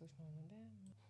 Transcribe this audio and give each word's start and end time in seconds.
to 0.00 0.04
už 0.04 0.16
máme. 0.18 0.40
Flocking 0.50 1.09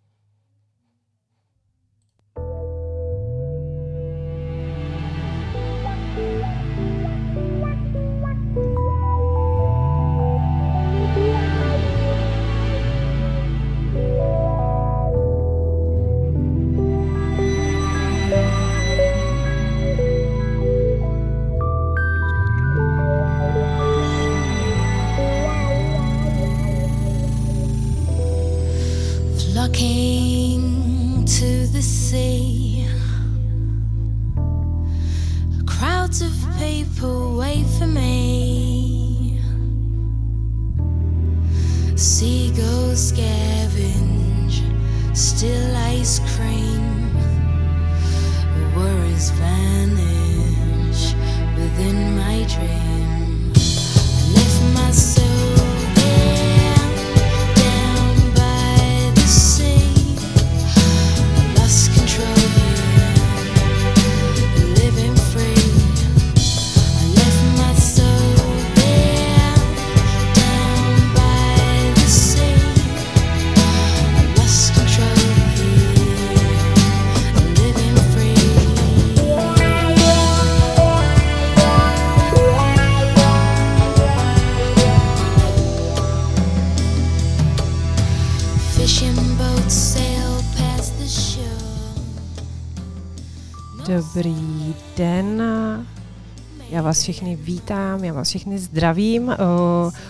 vás 96.90 97.02
všechny 97.02 97.36
vítám, 97.36 98.04
já 98.04 98.12
vás 98.12 98.28
všechny 98.28 98.58
zdravím 98.58 99.28
uh, 99.28 99.34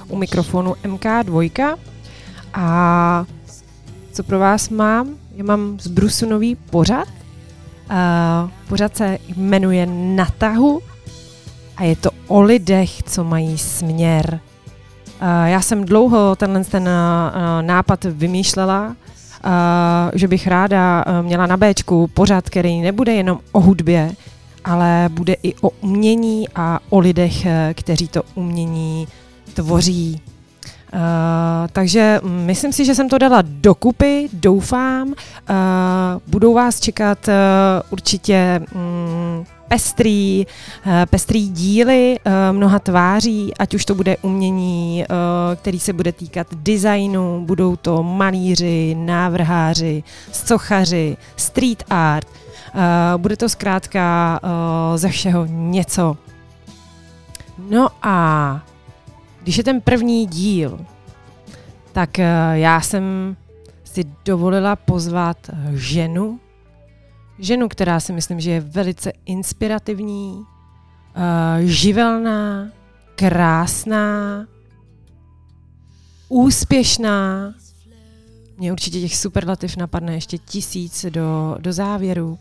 u 0.08 0.16
mikrofonu 0.16 0.74
MK2. 0.84 1.76
A 2.54 3.24
co 4.12 4.22
pro 4.22 4.38
vás 4.38 4.68
mám? 4.68 5.08
Já 5.34 5.44
mám 5.44 5.80
z 5.80 5.86
Brusu 5.86 6.28
nový 6.28 6.56
pořad. 6.56 7.08
Uh, 7.90 8.50
pořad 8.68 8.96
se 8.96 9.18
jmenuje 9.36 9.86
Natahu 9.86 10.80
a 11.76 11.84
je 11.84 11.96
to 11.96 12.10
o 12.26 12.40
lidech, 12.40 13.02
co 13.02 13.24
mají 13.24 13.58
směr. 13.58 14.40
Uh, 15.22 15.28
já 15.44 15.60
jsem 15.60 15.84
dlouho 15.84 16.36
tenhle 16.36 16.64
ten 16.64 16.82
uh, 16.82 17.62
nápad 17.62 18.04
vymýšlela, 18.04 18.86
uh, 18.86 18.92
že 20.14 20.28
bych 20.28 20.46
ráda 20.46 21.04
uh, 21.06 21.26
měla 21.26 21.46
na 21.46 21.56
Bčku 21.56 22.06
pořad, 22.06 22.50
který 22.50 22.80
nebude 22.80 23.12
jenom 23.12 23.38
o 23.52 23.60
hudbě, 23.60 24.12
ale 24.64 25.08
bude 25.12 25.36
i 25.42 25.54
o 25.54 25.70
umění 25.70 26.48
a 26.54 26.78
o 26.88 26.98
lidech, 26.98 27.46
eh, 27.46 27.74
kteří 27.76 28.08
to 28.08 28.22
umění 28.34 29.08
tvoří. 29.54 30.22
Uh, 30.92 30.98
takže 31.72 32.20
mm, 32.22 32.46
myslím 32.46 32.72
si, 32.72 32.84
že 32.84 32.94
jsem 32.94 33.08
to 33.08 33.18
dala 33.18 33.42
dokupy, 33.46 34.28
doufám. 34.32 35.08
Uh, 35.08 35.14
budou 36.26 36.54
vás 36.54 36.80
čekat 36.80 37.28
uh, 37.28 37.34
určitě 37.90 38.60
mm, 38.74 39.44
pestrý, 39.68 40.46
uh, 40.86 40.92
pestrý 41.10 41.48
díly 41.48 42.18
uh, 42.26 42.32
mnoha 42.56 42.78
tváří, 42.78 43.54
ať 43.58 43.74
už 43.74 43.84
to 43.84 43.94
bude 43.94 44.16
umění, 44.22 45.04
uh, 45.10 45.56
který 45.56 45.80
se 45.80 45.92
bude 45.92 46.12
týkat 46.12 46.46
designu, 46.54 47.44
budou 47.46 47.76
to 47.76 48.02
malíři, 48.02 48.94
návrháři, 48.98 50.02
sochaři, 50.32 51.16
street 51.36 51.84
art, 51.90 52.26
Uh, 52.26 52.49
bude 53.16 53.36
to 53.36 53.48
zkrátka 53.48 54.40
uh, 54.42 54.96
ze 54.96 55.08
všeho 55.08 55.46
něco. 55.46 56.16
No 57.58 57.88
a 58.02 58.60
když 59.42 59.58
je 59.58 59.64
ten 59.64 59.80
první 59.80 60.26
díl, 60.26 60.86
tak 61.92 62.10
uh, 62.18 62.24
já 62.52 62.80
jsem 62.80 63.36
si 63.84 64.04
dovolila 64.24 64.76
pozvat 64.76 65.50
ženu, 65.70 66.40
ženu, 67.38 67.68
která 67.68 68.00
si 68.00 68.12
myslím, 68.12 68.40
že 68.40 68.50
je 68.50 68.60
velice 68.60 69.12
inspirativní, 69.26 70.44
živelná, 71.60 72.68
krásná, 73.14 74.46
úspěšná. 76.28 77.54
Mně 78.58 78.72
určitě 78.72 79.00
těch 79.00 79.16
superlativ 79.16 79.76
napadne 79.76 80.14
ještě 80.14 80.38
tisíc 80.38 81.06
do, 81.10 81.56
do 81.58 81.72
závěru 81.72 82.38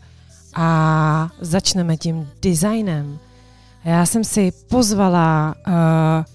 a 0.54 1.30
začneme 1.40 1.96
tím 1.96 2.28
designem. 2.42 3.18
Já 3.84 4.06
jsem 4.06 4.24
si 4.24 4.52
pozvala 4.68 5.54
uh, 5.66 5.74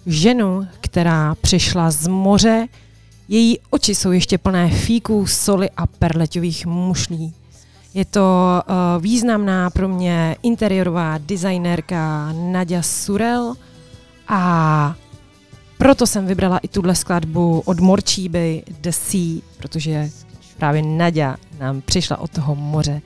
ženu, 0.06 0.68
která 0.82 1.36
přišla 1.36 1.92
z 1.92 2.08
moře. 2.08 2.68
Její 3.28 3.60
oči 3.70 3.96
jsou 3.96 4.12
ještě 4.12 4.38
plné 4.38 4.70
fíků, 4.70 5.28
soli 5.28 5.70
a 5.78 5.88
perleťových 5.88 6.66
mušlí. 6.66 7.34
Je 7.94 8.06
to 8.06 8.22
uh, 8.68 9.04
významná 9.04 9.70
pro 9.70 9.88
mě 9.88 10.36
interiorová 10.44 11.18
designérka 11.18 12.32
Nadia 12.52 12.82
Surel 12.82 13.54
a 14.28 14.96
proto 15.78 16.08
jsem 16.08 16.26
vybrala 16.26 16.58
i 16.58 16.68
tuhle 16.68 16.96
skladbu 16.96 17.64
od 17.66 17.80
Morčíby 17.80 18.64
The 18.82 18.90
Sea, 18.90 19.42
protože 19.58 20.10
právě 20.58 20.82
Nadia 20.82 21.36
nám 21.60 21.82
přišla 21.82 22.18
od 22.18 22.32
toho 22.32 22.56
moře. 22.56 23.02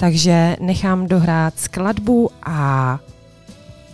Takže 0.00 0.56
nechám 0.60 1.06
dohrát 1.06 1.58
skladbu 1.58 2.30
a 2.42 2.98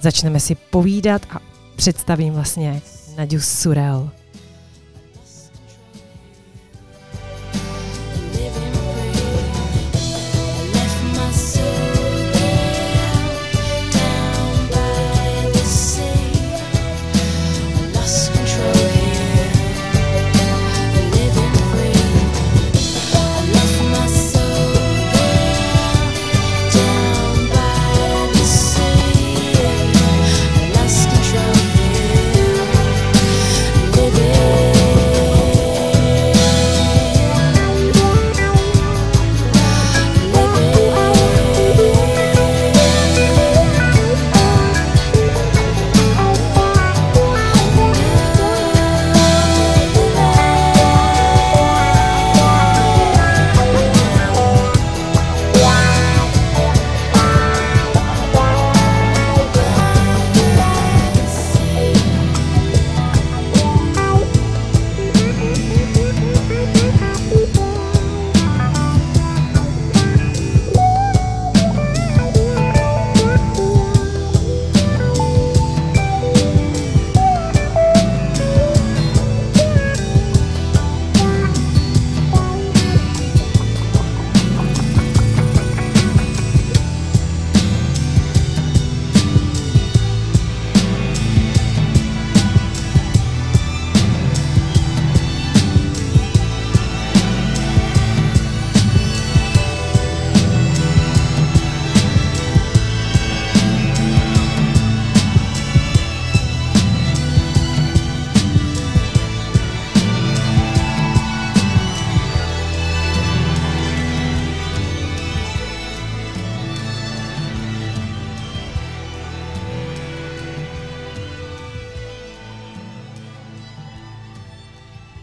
začneme 0.00 0.41
si 0.41 0.55
povídat 0.55 1.22
a 1.31 1.39
představím 1.77 2.34
vlastně 2.34 2.81
Nadiu 3.17 3.41
Surel. 3.41 4.11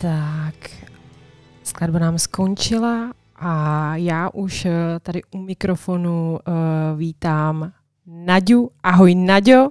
Tak, 0.04 0.70
skladba 1.64 2.00
nám 2.00 2.20
skončila 2.20 3.12
a 3.36 3.96
já 3.96 4.30
už 4.30 4.66
eh, 4.66 4.72
tady 5.02 5.22
u 5.32 5.38
mikrofonu 5.38 6.40
uh, 6.48 7.00
vítám 7.00 7.72
Naďu. 8.06 8.70
Ahoj 8.84 9.16
Naďo. 9.16 9.70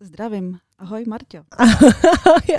Zdravím. 0.00 0.58
Ahoj 0.78 1.04
Marťo. 1.08 1.38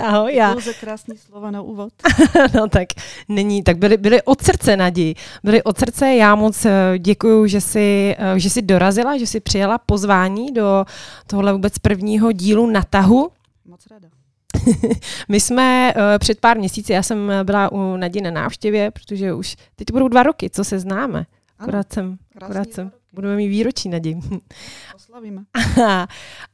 Ahoj, 0.00 0.34
já. 0.34 0.52
Pouze 0.52 0.74
krásný 0.74 1.18
slova 1.18 1.50
na 1.50 1.62
úvod. 1.62 1.92
no 2.54 2.68
tak 2.68 2.88
není, 3.28 3.62
tak 3.62 3.78
byly, 3.78 3.96
byly 3.96 4.22
od 4.22 4.42
srdce 4.42 4.76
Nadi. 4.76 5.14
Byly 5.42 5.62
od 5.62 5.78
srdce, 5.78 6.14
já 6.14 6.34
moc 6.34 6.64
eh, 6.64 6.98
děkuju, 6.98 7.46
že 7.46 7.60
jsi, 7.60 8.16
že 8.36 8.50
jsi 8.50 8.62
dorazila, 8.62 9.18
že 9.18 9.26
jsi 9.26 9.40
přijela 9.40 9.78
pozvání 9.78 10.52
do 10.52 10.84
tohle 11.26 11.52
vůbec 11.52 11.78
prvního 11.78 12.32
dílu 12.32 12.66
na 12.70 12.82
tahu. 12.82 13.30
Moc 13.64 13.86
ráda. 13.86 14.13
My 15.28 15.40
jsme 15.40 15.94
uh, 15.96 16.02
před 16.18 16.40
pár 16.40 16.58
měsíci, 16.58 16.92
já 16.92 17.02
jsem 17.02 17.32
byla 17.42 17.72
u 17.72 17.96
Nadi 17.96 18.20
na 18.20 18.30
návštěvě, 18.30 18.90
protože 18.90 19.34
už 19.34 19.56
teď 19.76 19.92
budou 19.92 20.08
dva 20.08 20.22
roky, 20.22 20.50
co 20.50 20.64
se 20.64 20.78
známe. 20.78 21.26
Akorát 21.58 21.92
jsem, 21.92 22.16
akorát 22.42 22.72
jsem, 22.72 22.92
budeme 23.12 23.36
mít 23.36 23.48
výročí 23.48 23.88
Nadi. 23.88 24.18
Oslavíme. 24.96 25.42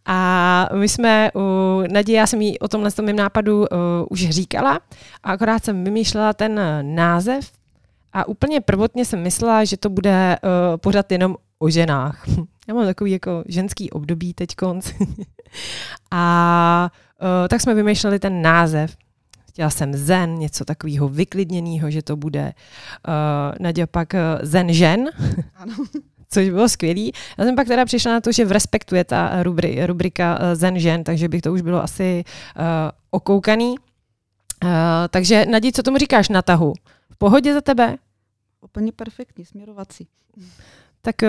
a 0.06 0.68
my 0.74 0.88
jsme 0.88 1.30
u 1.34 1.82
Nadi, 1.92 2.12
já 2.12 2.26
jsem 2.26 2.40
jí 2.40 2.58
o 2.58 2.68
tomhle 2.68 2.90
mém 3.02 3.16
nápadu 3.16 3.58
uh, 3.58 3.66
už 4.10 4.28
říkala, 4.28 4.80
a 5.22 5.32
akorát 5.32 5.64
jsem 5.64 5.84
vymýšlela 5.84 6.32
ten 6.32 6.60
název 6.94 7.50
a 8.12 8.28
úplně 8.28 8.60
prvotně 8.60 9.04
jsem 9.04 9.22
myslela, 9.22 9.64
že 9.64 9.76
to 9.76 9.88
bude 9.90 10.38
uh, 10.42 10.76
pořád 10.76 11.12
jenom 11.12 11.36
o 11.58 11.70
ženách. 11.70 12.24
Já 12.68 12.74
mám 12.74 12.86
takový 12.86 13.12
jako 13.12 13.44
ženský 13.48 13.90
období 13.90 14.34
teď 14.34 14.56
konc. 14.56 14.92
a 16.10 16.90
tak 17.48 17.60
jsme 17.60 17.74
vymýšleli 17.74 18.18
ten 18.18 18.42
název. 18.42 18.96
Chtěla 19.48 19.70
jsem 19.70 19.96
zen, 19.96 20.34
něco 20.34 20.64
takového 20.64 21.08
vyklidněného, 21.08 21.90
že 21.90 22.02
to 22.02 22.16
bude 22.16 22.52
uh, 23.08 23.14
Nadia 23.60 23.86
pak 23.86 24.12
uh, 24.14 24.20
zen 24.42 24.72
žen. 24.72 25.10
Ano. 25.56 25.74
Což 26.32 26.48
bylo 26.48 26.68
skvělý. 26.68 27.12
Já 27.38 27.44
jsem 27.44 27.56
pak 27.56 27.68
teda 27.68 27.84
přišla 27.84 28.12
na 28.12 28.20
to, 28.20 28.32
že 28.32 28.44
v 28.44 28.52
Respektu 28.52 28.94
je 28.94 29.04
ta 29.04 29.42
rubri, 29.42 29.86
rubrika 29.86 30.38
Zen 30.54 30.78
žen, 30.78 31.04
takže 31.04 31.28
bych 31.28 31.42
to 31.42 31.52
už 31.52 31.60
bylo 31.60 31.82
asi 31.82 32.24
uh, 32.56 32.62
okoukaný. 33.10 33.74
Uh, 34.64 34.70
takže 35.10 35.46
Nadi, 35.46 35.72
co 35.72 35.82
tomu 35.82 35.98
říkáš 35.98 36.28
na 36.28 36.42
tahu? 36.42 36.72
V 37.10 37.16
pohodě 37.16 37.54
za 37.54 37.60
tebe? 37.60 37.96
Úplně 38.60 38.92
perfektní, 38.92 39.44
směrovací. 39.44 40.06
Tak 41.02 41.22
uh, 41.22 41.28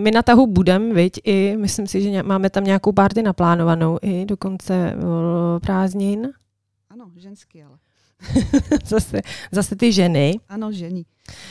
my 0.00 0.10
na 0.10 0.22
tahu 0.22 0.46
budeme, 0.46 0.94
viď, 0.94 1.20
i 1.24 1.56
myslím 1.56 1.86
si, 1.86 2.02
že 2.02 2.22
máme 2.22 2.50
tam 2.50 2.64
nějakou 2.64 2.92
párty 2.92 3.22
naplánovanou 3.22 3.98
i 4.02 4.24
do 4.24 4.36
konce 4.36 4.94
uh, 4.96 5.02
prázdnin. 5.60 6.28
Ano, 6.90 7.10
ženský 7.16 7.62
ale. 7.62 7.78
zase, 8.84 9.20
zase 9.52 9.76
ty 9.76 9.92
ženy. 9.92 10.40
Ano, 10.48 10.72
žení. 10.72 11.06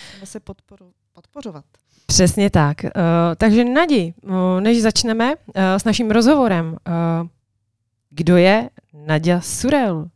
Musíme 0.08 0.26
se 0.26 0.40
podporu, 0.40 0.92
podpořovat. 1.14 1.66
Přesně 2.06 2.50
tak. 2.50 2.84
Uh, 2.84 2.90
takže 3.38 3.66
Nadi, 3.66 4.14
uh, 4.24 4.62
než 4.62 4.82
začneme 4.82 5.36
uh, 5.36 5.42
s 5.56 5.84
naším 5.84 6.12
rozhovorem, 6.12 6.66
uh, 6.68 7.28
kdo 8.10 8.38
je 8.38 8.70
Nadia 8.94 9.42
Surel? 9.42 10.10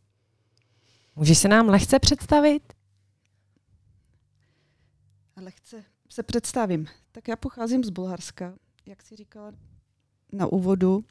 Můžeš 1.16 1.38
se 1.38 1.48
nám 1.48 1.68
lehce 1.68 1.98
představit? 1.98 2.62
Lehce 5.36 5.84
se 6.14 6.22
představím. 6.22 6.86
Tak 7.12 7.28
já 7.28 7.36
pocházím 7.36 7.84
z 7.84 7.90
Bulharska. 7.90 8.54
Jak 8.86 9.02
si 9.02 9.16
říkala 9.16 9.52
na 10.32 10.46
úvodu, 10.46 11.04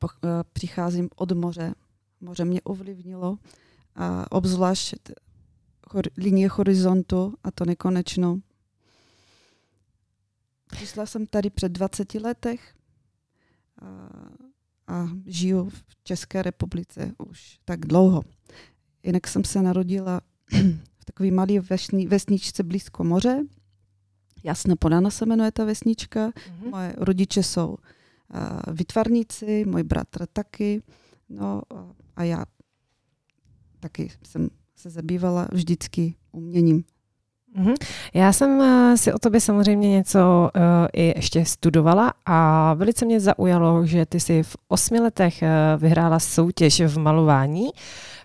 poch- 0.00 0.44
přicházím 0.52 1.08
od 1.16 1.32
moře. 1.32 1.74
Moře 2.20 2.44
mě 2.44 2.62
ovlivnilo 2.62 3.38
a 3.94 4.32
obzvlášť 4.32 4.94
linie 6.16 6.48
horizontu 6.48 7.34
a 7.44 7.50
to 7.50 7.64
nekonečno. 7.64 8.38
Přišla 10.66 11.06
jsem 11.06 11.26
tady 11.26 11.50
před 11.50 11.72
20 11.72 12.14
letech 12.14 12.74
a, 13.78 14.08
a 14.94 15.08
žiju 15.26 15.68
v 15.68 15.84
České 16.04 16.42
republice 16.42 17.12
už 17.28 17.58
tak 17.64 17.80
dlouho. 17.86 18.22
Jinak 19.02 19.28
jsem 19.28 19.44
se 19.44 19.62
narodila 19.62 20.20
v 20.98 21.04
takové 21.04 21.30
malé 21.30 21.60
vesni, 21.60 22.06
vesničce 22.06 22.62
blízko 22.62 23.04
moře. 23.04 23.44
Jasno 24.44 24.76
Polana 24.76 25.10
se 25.10 25.26
jmenuje 25.26 25.52
ta 25.52 25.64
vesnička. 25.64 26.28
Mm-hmm. 26.28 26.70
Moje 26.70 26.94
rodiče 26.98 27.42
jsou 27.42 27.68
uh, 27.68 28.74
vytvarníci, 28.74 29.64
můj 29.64 29.82
bratr 29.82 30.26
taky. 30.32 30.82
No 31.28 31.62
a 32.16 32.24
já 32.24 32.44
taky 33.80 34.10
jsem 34.22 34.48
se 34.76 34.90
zabývala 34.90 35.48
vždycky 35.52 36.14
uměním. 36.32 36.84
Mm-hmm. 37.58 37.74
Já 38.14 38.32
jsem 38.32 38.58
uh, 38.58 38.94
si 38.94 39.12
o 39.12 39.18
tobě 39.18 39.40
samozřejmě 39.40 39.90
něco 39.90 40.50
uh, 40.56 40.62
i 40.92 41.12
ještě 41.16 41.44
studovala 41.44 42.12
a 42.26 42.74
velice 42.74 43.04
mě 43.04 43.20
zaujalo, 43.20 43.86
že 43.86 44.06
ty 44.06 44.20
si 44.20 44.42
v 44.42 44.56
osmi 44.68 45.00
letech 45.00 45.42
uh, 45.42 45.82
vyhrála 45.82 46.18
soutěž 46.18 46.80
v 46.80 46.98
malování, 46.98 47.68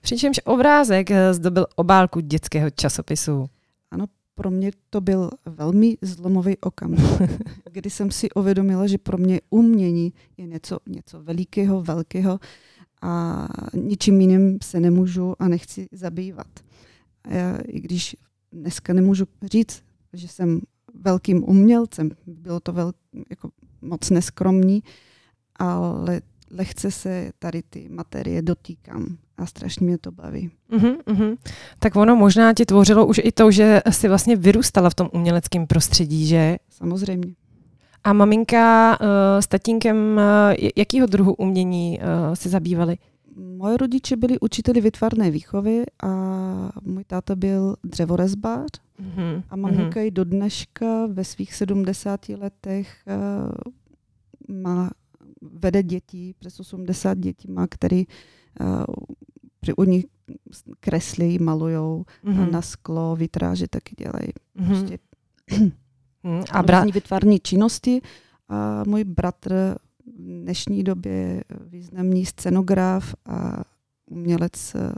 přičemž 0.01 0.39
obrázek 0.45 1.09
zdobil 1.31 1.67
obálku 1.75 2.19
dětského 2.19 2.69
časopisu. 2.69 3.49
Ano, 3.91 4.05
pro 4.37 4.51
mě 4.51 4.71
to 4.89 5.01
byl 5.01 5.29
velmi 5.45 5.97
zlomový 6.01 6.57
okamžik, 6.57 7.21
kdy 7.71 7.89
jsem 7.89 8.11
si 8.11 8.29
uvědomila, 8.31 8.87
že 8.87 8.97
pro 8.97 9.17
mě 9.17 9.41
umění 9.49 10.13
je 10.37 10.45
něco, 10.45 10.79
něco 10.89 11.23
velikého, 11.23 11.81
velkého 11.81 12.39
a 13.01 13.47
ničím 13.73 14.21
jiným 14.21 14.57
se 14.63 14.79
nemůžu 14.79 15.35
a 15.39 15.47
nechci 15.47 15.87
zabývat. 15.91 16.47
Já, 17.27 17.57
i 17.57 17.79
když 17.79 18.15
dneska 18.51 18.93
nemůžu 18.93 19.25
říct, 19.43 19.83
že 20.13 20.27
jsem 20.27 20.61
velkým 20.93 21.43
umělcem, 21.43 22.09
bylo 22.27 22.59
to 22.59 22.73
vel, 22.73 22.93
jako 23.29 23.49
moc 23.81 24.09
neskromný, 24.09 24.83
ale 25.55 26.21
lehce 26.51 26.91
se 26.91 27.31
tady 27.39 27.63
ty 27.63 27.89
materie 27.89 28.41
dotýkám 28.41 29.17
a 29.37 29.45
strašně 29.45 29.85
mě 29.85 29.97
to 29.97 30.11
baví. 30.11 30.51
Uh-huh, 30.71 30.97
uh-huh. 31.05 31.37
Tak 31.79 31.95
ono 31.95 32.15
možná 32.15 32.53
tě 32.53 32.65
tvořilo 32.65 33.05
už 33.05 33.21
i 33.23 33.31
to, 33.31 33.51
že 33.51 33.81
jsi 33.89 34.07
vlastně 34.07 34.35
vyrůstala 34.35 34.89
v 34.89 34.95
tom 34.95 35.09
uměleckém 35.13 35.67
prostředí, 35.67 36.27
že? 36.27 36.57
Samozřejmě. 36.69 37.33
A 38.03 38.13
maminka 38.13 38.97
uh, 39.01 39.07
s 39.39 39.47
tatínkem, 39.47 39.97
uh, 39.97 40.55
jakýho 40.75 41.07
druhu 41.07 41.33
umění 41.33 41.99
uh, 41.99 42.35
se 42.35 42.49
zabývali? 42.49 42.97
Moje 43.35 43.77
rodiče 43.77 44.15
byli 44.15 44.39
učiteli 44.39 44.81
vytvarné 44.81 45.31
výchovy 45.31 45.83
a 46.03 46.07
můj 46.81 47.03
táta 47.03 47.35
byl 47.35 47.75
dřevorezbář 47.83 48.67
Uh-huh, 49.01 49.43
a 49.49 49.55
maminka 49.55 50.01
i 50.01 50.11
do 50.11 50.23
dneška 50.23 51.05
ve 51.05 51.23
svých 51.23 51.53
70 51.53 52.29
letech 52.29 53.03
uh, 53.07 54.55
má, 54.55 54.91
vede 55.41 55.83
děti, 55.83 56.33
přes 56.39 56.59
80 56.59 57.17
dětí 57.17 57.51
má, 57.51 57.67
který 57.67 58.05
uh, 58.61 58.83
při 59.59 59.73
u 59.73 59.83
nich 59.83 60.05
kreslí, 60.79 61.39
malujou 61.39 62.05
uh-huh. 62.25 62.51
na 62.51 62.61
sklo, 62.61 63.15
vitráže 63.15 63.67
taky 63.67 63.95
dělají. 63.97 64.29
Uh-huh. 64.59 64.67
Prostě 64.67 64.99
Uh-huh. 65.51 65.71
a 66.51 66.63
bra- 66.63 66.79
různý 66.79 66.91
vytvarné 66.91 67.39
činnosti. 67.39 68.01
A 68.49 68.83
můj 68.87 69.03
bratr 69.03 69.75
v 70.05 70.41
dnešní 70.43 70.83
době 70.83 71.43
významný 71.67 72.25
scenograf 72.25 73.15
a 73.25 73.63
umělec 74.05 74.75
eh, 74.75 74.91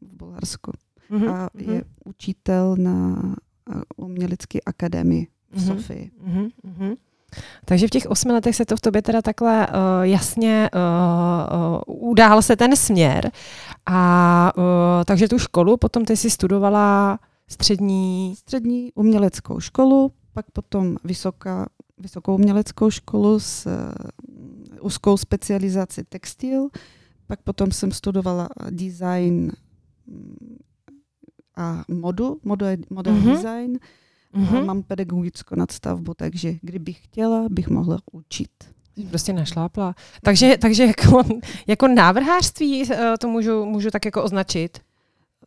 v 0.00 0.16
Bulharsku. 0.16 0.72
uh-huh. 1.10 1.30
A 1.30 1.48
je 1.58 1.84
učitel 2.04 2.76
na 2.76 3.22
eh, 3.70 3.80
umělecké 3.96 4.58
akademii 4.66 5.26
v 5.50 5.56
Mhm. 5.56 5.66
Sofii. 5.66 6.10
Uh-huh. 6.26 6.96
Takže 7.64 7.86
v 7.86 7.90
těch 7.90 8.06
osmi 8.06 8.32
letech 8.32 8.56
se 8.56 8.64
to 8.64 8.76
v 8.76 8.80
tobě 8.80 9.02
teda 9.02 9.22
takhle 9.22 9.66
uh, 9.66 9.74
jasně 10.02 10.70
uh, 10.74 11.88
uh, 11.98 12.10
udál 12.10 12.42
se 12.42 12.56
ten 12.56 12.76
směr. 12.76 13.30
A 13.86 14.52
uh, 14.56 14.62
takže 15.04 15.28
tu 15.28 15.38
školu 15.38 15.76
potom 15.76 16.04
ty 16.04 16.16
si 16.16 16.30
studovala 16.30 17.18
střední... 17.48 18.34
Střední 18.36 18.92
uměleckou 18.94 19.60
školu, 19.60 20.12
pak 20.32 20.50
potom 20.50 20.96
vysoká, 21.04 21.68
vysokou 21.98 22.34
uměleckou 22.34 22.90
školu 22.90 23.40
s 23.40 23.66
uh, 23.66 23.72
úzkou 24.80 25.16
specializací 25.16 26.02
textil, 26.08 26.68
pak 27.26 27.42
potom 27.42 27.70
jsem 27.72 27.92
studovala 27.92 28.48
design 28.70 29.52
mm, 30.06 30.58
a 31.56 31.84
modu, 31.88 32.38
moda, 32.44 32.66
moda 32.90 33.12
Mhm. 33.12 33.30
design. 33.30 33.78
Uh-huh. 34.34 34.64
mám 34.64 34.82
pedagogickou 34.82 35.54
nadstavbu, 35.54 36.14
takže 36.14 36.54
kdybych 36.62 37.04
chtěla, 37.04 37.46
bych 37.50 37.68
mohla 37.68 37.98
učit. 38.12 38.50
Prostě 39.08 39.32
našlápla. 39.32 39.94
Takže, 40.22 40.58
takže 40.60 40.84
jako, 40.84 41.22
jako 41.66 41.88
návrhářství 41.88 42.82
uh, 42.82 42.96
to 43.20 43.28
můžu, 43.28 43.64
můžu 43.64 43.90
tak 43.90 44.04
jako 44.04 44.22
označit. 44.24 44.78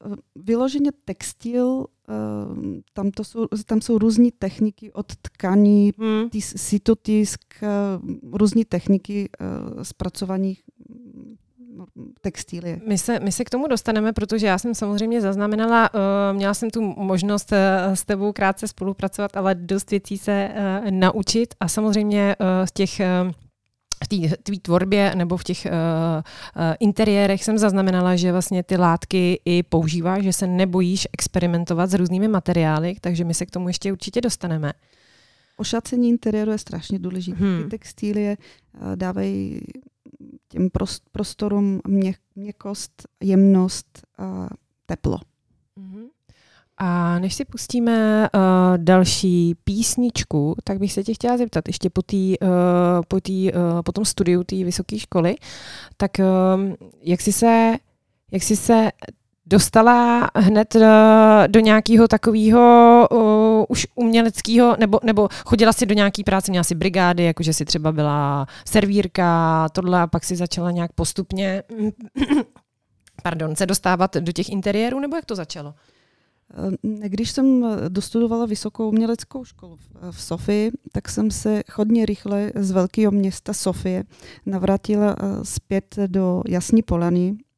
Eh, 0.06 0.16
Vyloženě 0.36 0.92
textil, 1.06 1.86
eh, 2.10 2.14
tam, 2.94 3.12
to 3.12 3.24
jsou, 3.24 3.48
tam 3.66 3.82
jsou 3.82 3.98
různé 3.98 4.30
techniky 4.40 4.92
od 4.92 5.16
tkaní, 5.22 5.92
Hmm. 5.98 6.30
tis, 6.30 6.54
sitotisk, 6.58 7.40
eh, 7.64 7.68
různé 8.32 8.62
techniky 8.66 9.30
eh, 9.40 9.86
zpracování 9.86 10.58
textílie. 12.22 12.82
My 12.88 12.98
se, 12.98 13.20
my 13.20 13.32
se 13.32 13.44
k 13.44 13.50
tomu 13.50 13.68
dostaneme, 13.68 14.14
protože 14.14 14.48
já 14.48 14.58
jsem 14.58 14.76
samozřejmě 14.76 15.22
zaznamenala, 15.22 15.90
uh, 15.94 16.00
měla 16.38 16.54
jsem 16.54 16.70
tu 16.70 16.82
možnost 16.82 17.52
uh, 17.52 17.94
s 17.94 18.06
tebou 18.06 18.34
krátce 18.34 18.68
spolupracovat, 18.68 19.38
ale 19.38 19.56
dost 19.56 19.92
věcí 19.92 20.18
se 20.18 20.50
uh, 20.52 20.92
naučit 20.92 21.54
a 21.60 21.68
samozřejmě 21.68 22.36
z 22.66 22.72
těch 22.72 23.02
v 24.04 24.08
té 24.44 24.52
tvorbě 24.62 25.16
nebo 25.16 25.38
v 25.38 25.44
těch 25.44 25.66
uh, 25.66 25.72
uh, 25.72 26.74
interiérech 26.80 27.44
jsem 27.44 27.58
zaznamenala, 27.58 28.16
že 28.16 28.32
vlastně 28.32 28.64
ty 28.64 28.78
látky 28.78 29.42
i 29.46 29.64
používáš, 29.64 30.24
že 30.24 30.34
se 30.34 30.48
nebojíš 30.48 31.08
experimentovat 31.14 31.90
s 31.90 31.94
různými 31.94 32.28
materiály, 32.28 32.96
takže 33.02 33.24
my 33.24 33.34
se 33.34 33.46
k 33.46 33.52
tomu 33.52 33.68
ještě 33.68 33.92
určitě 33.92 34.22
dostaneme. 34.22 34.74
Ošacení 35.58 36.10
interiéru 36.10 36.52
je 36.52 36.58
strašně 36.58 37.00
důležité. 37.00 37.38
Hmm. 37.44 37.64
Ty 37.64 37.70
textílie 37.70 38.38
uh, 38.38 38.96
dávají 38.96 39.62
těm 40.48 40.68
prost- 40.68 41.04
prostorům 41.12 41.80
měk- 41.88 42.20
měkkost, 42.36 43.08
jemnost 43.24 44.02
a 44.18 44.48
teplo. 44.86 45.20
Mhm. 45.76 46.06
A 46.78 47.20
než 47.20 47.36
si 47.36 47.46
pustíme 47.46 48.30
uh, 48.34 48.40
další 48.78 49.56
písničku, 49.64 50.56
tak 50.64 50.80
bych 50.80 50.94
se 50.94 51.04
tě 51.04 51.14
chtěla 51.14 51.38
zeptat 51.38 51.68
ještě 51.68 51.90
po, 51.90 52.02
tý, 52.02 52.40
uh, 52.40 52.48
po, 53.08 53.20
tý, 53.20 53.52
uh, 53.54 53.82
po 53.82 53.92
tom 53.92 54.06
studiu 54.06 54.44
té 54.44 54.56
vysoké 54.56 55.00
školy, 55.00 55.36
tak 55.98 56.12
um, 56.20 56.76
jak 57.02 57.22
jsi 57.22 57.32
se, 57.32 57.76
jak 58.32 58.44
jsi 58.44 58.56
se 58.56 58.92
dostala 59.50 60.30
hned 60.36 60.76
uh, 60.76 60.82
do 61.48 61.60
nějakého 61.60 62.08
takového 62.08 63.08
uh, 63.12 63.66
už 63.70 63.88
uměleckého, 63.96 64.76
nebo, 64.80 65.00
nebo 65.04 65.28
chodila 65.46 65.74
si 65.74 65.86
do 65.86 65.94
nějaký 65.96 66.24
práce, 66.24 66.52
měla 66.52 66.64
si 66.64 66.76
brigády, 66.76 67.24
jakože 67.24 67.54
si 67.54 67.66
třeba 67.66 67.92
byla 67.92 68.48
servírka, 68.66 69.70
tohle 69.70 70.02
a 70.02 70.08
pak 70.08 70.24
si 70.24 70.36
začala 70.36 70.72
nějak 70.72 70.94
postupně 70.94 71.64
pardon, 73.24 73.56
se 73.56 73.66
dostávat 73.66 74.16
do 74.18 74.32
těch 74.32 74.50
interiérů, 74.50 75.00
nebo 75.00 75.16
jak 75.16 75.26
to 75.26 75.36
začalo? 75.36 75.74
Eh, 77.04 77.10
Když 77.10 77.32
jsem 77.32 77.66
dostudovala 77.90 78.46
vysokou 78.46 78.90
uměleckou 78.90 79.46
školu 79.46 79.76
v- 80.12 80.22
Sofii, 80.22 80.72
tak 80.92 81.10
jsem 81.10 81.32
se 81.32 81.64
hodně 81.74 82.06
rychle 82.06 82.52
z 82.56 82.72
velkého 82.72 83.12
města 83.12 83.54
Sofie 83.54 84.04
navrátila 84.46 85.16
eh, 85.20 85.46
zpět 85.46 85.96
do 86.08 86.42
Jasní 86.48 86.82
Polany, 86.82 87.38
eh, 87.38 87.49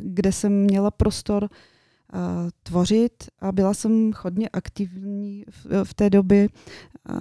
kde 0.00 0.32
jsem 0.32 0.52
měla 0.64 0.90
prostor 0.90 1.48
eh, 1.50 2.18
tvořit 2.62 3.12
a 3.40 3.52
byla 3.52 3.74
jsem 3.74 4.12
hodně 4.22 4.48
aktivní 4.48 5.44
v, 5.50 5.84
v 5.84 5.94
té 5.94 6.10
době. 6.10 6.48
Eh, 7.10 7.14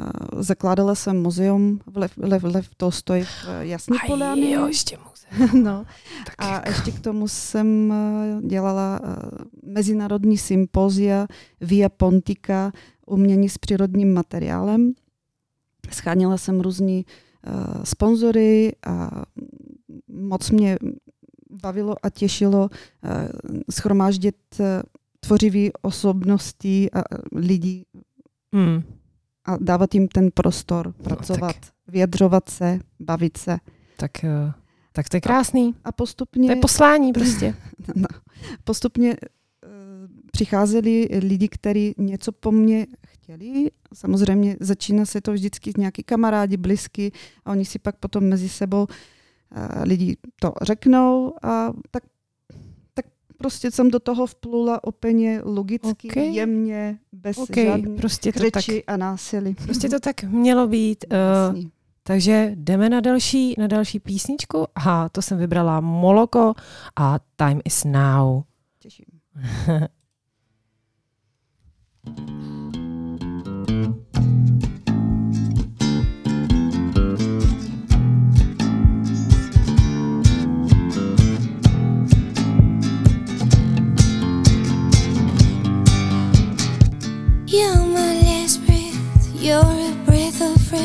Zakládala 0.43 0.95
jsem 0.95 1.21
muzeum 1.21 1.79
v 1.85 1.97
Lev, 1.97 2.11
Lev, 2.17 2.43
Lev 2.43 2.69
Tolstoj 2.77 3.23
v 3.23 3.45
Jasní 3.59 3.97
Polány. 4.07 4.51
jo, 4.51 4.67
ještě 4.67 4.97
muze. 4.97 5.57
no. 5.63 5.85
Tak 6.25 6.35
A 6.37 6.53
jako- 6.53 6.69
ještě 6.69 6.91
k 6.91 6.99
tomu 6.99 7.27
jsem 7.27 7.91
eh, 7.93 8.47
dělala 8.47 8.99
eh, 9.03 9.07
mezinárodní 9.63 10.37
sympózia 10.37 11.27
Via 11.61 11.89
Pontica 11.89 12.71
umění 13.05 13.49
s 13.49 13.57
přírodním 13.57 14.13
materiálem. 14.13 14.93
Scháněla 15.91 16.37
jsem 16.37 16.61
různí 16.61 17.05
uh, 17.47 17.83
sponzory 17.83 18.71
a 18.87 19.23
moc 20.07 20.51
mě 20.51 20.77
bavilo 21.63 21.95
a 22.03 22.09
těšilo 22.09 22.69
uh, 22.69 23.09
schromáždit 23.71 24.35
uh, 24.59 24.65
tvořivý 25.19 25.71
osobnosti 25.81 26.91
a 26.91 26.97
uh, 26.97 27.39
lidí 27.39 27.83
Hmm. 28.53 28.83
a 29.45 29.57
dávat 29.57 29.93
jim 29.93 30.07
ten 30.07 30.29
prostor, 30.33 30.93
pracovat, 30.93 31.55
vyjadřovat 31.87 32.49
se, 32.49 32.79
bavit 32.99 33.37
se. 33.37 33.57
Tak, 33.97 34.23
eh, 34.23 34.53
tak 34.91 35.09
to 35.09 35.17
je 35.17 35.21
krásný. 35.21 35.75
A 35.83 35.91
postupně... 35.91 36.47
To 36.47 36.51
je 36.51 36.61
poslání 36.61 37.13
prostě. 37.13 37.55
No, 37.95 38.07
postupně 38.63 39.15
eh, 39.21 39.67
přicházeli 40.31 41.07
lidi, 41.19 41.47
kteří 41.47 41.93
něco 41.97 42.31
po 42.31 42.51
mně 42.51 42.87
chtěli. 43.07 43.71
Samozřejmě 43.93 44.57
začíná 44.59 45.05
se 45.05 45.21
to 45.21 45.33
vždycky 45.33 45.71
nějaký 45.77 46.03
kamarádi, 46.03 46.57
blízky 46.57 47.11
a 47.45 47.51
oni 47.51 47.65
si 47.65 47.79
pak 47.79 47.95
potom 47.95 48.23
mezi 48.23 48.49
sebou 48.49 48.87
eh, 48.89 48.93
lidi 49.83 50.17
to 50.39 50.53
řeknou 50.61 51.33
a 51.43 51.73
tak, 51.91 52.03
tak 52.93 53.05
prostě 53.37 53.71
jsem 53.71 53.91
do 53.91 53.99
toho 53.99 54.25
vplula 54.27 54.83
úplně 54.83 55.41
logicky, 55.43 56.07
Ok. 56.09 56.15
jemně, 56.15 56.99
bez 57.11 57.37
OK, 57.37 57.55
žádných 57.55 57.99
prostě 57.99 58.31
to, 58.31 58.51
tak, 58.51 58.63
a 58.87 58.97
násilí. 58.97 59.53
prostě 59.53 59.89
to 59.89 59.99
tak 59.99 60.23
mělo 60.23 60.67
být. 60.67 61.05
Uh, 61.53 61.59
takže 62.03 62.51
jdeme 62.55 62.89
na 62.89 62.99
další, 62.99 63.55
na 63.57 63.67
další 63.67 63.99
písničku. 63.99 64.65
Aha, 64.75 65.09
to 65.09 65.21
jsem 65.21 65.37
vybrala 65.37 65.81
Moloko 65.81 66.53
a 66.95 67.19
Time 67.35 67.61
is 67.65 67.83
Now. 67.83 68.41
Těším. 68.79 69.05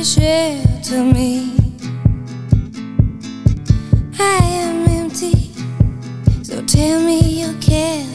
to 0.04 1.04
me. 1.04 1.54
I 4.18 4.38
am 4.42 4.85
empty, 4.88 5.52
so 6.42 6.61
tell 6.66 7.00
me 7.00 7.21
you 7.21 7.56
care 7.61 8.12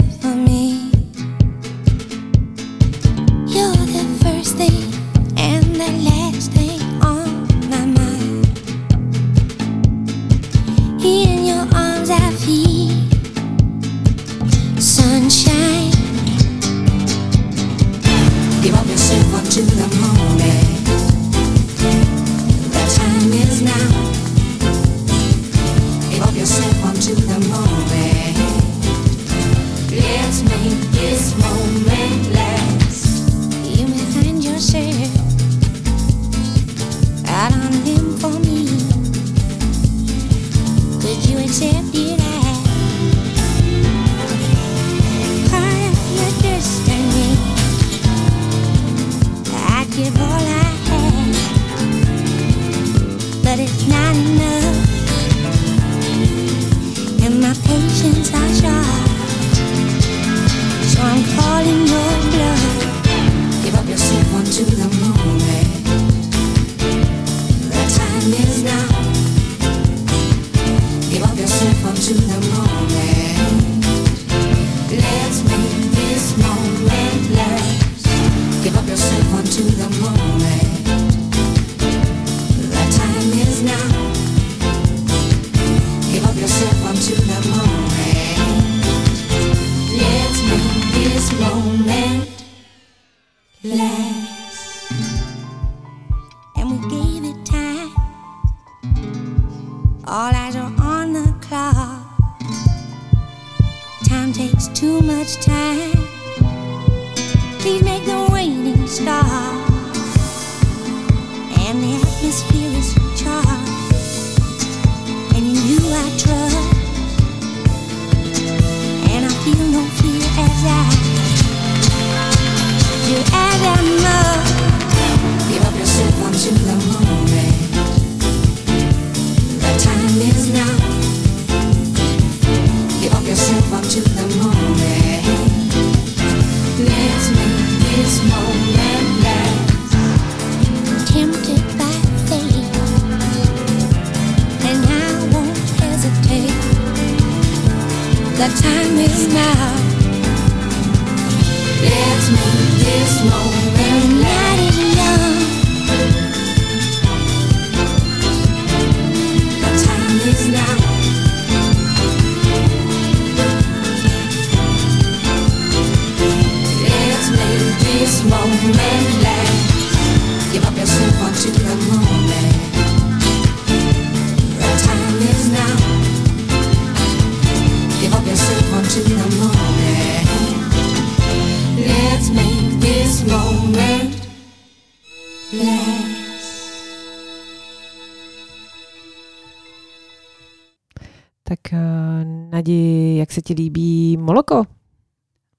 jak 193.17 193.31
se 193.31 193.41
ti 193.41 193.53
líbí 193.53 194.17
moloko? 194.17 194.63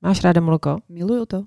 Máš 0.03 0.23
ráda 0.23 0.41
moloko? 0.41 0.79
Miluju 0.89 1.27
to. 1.27 1.45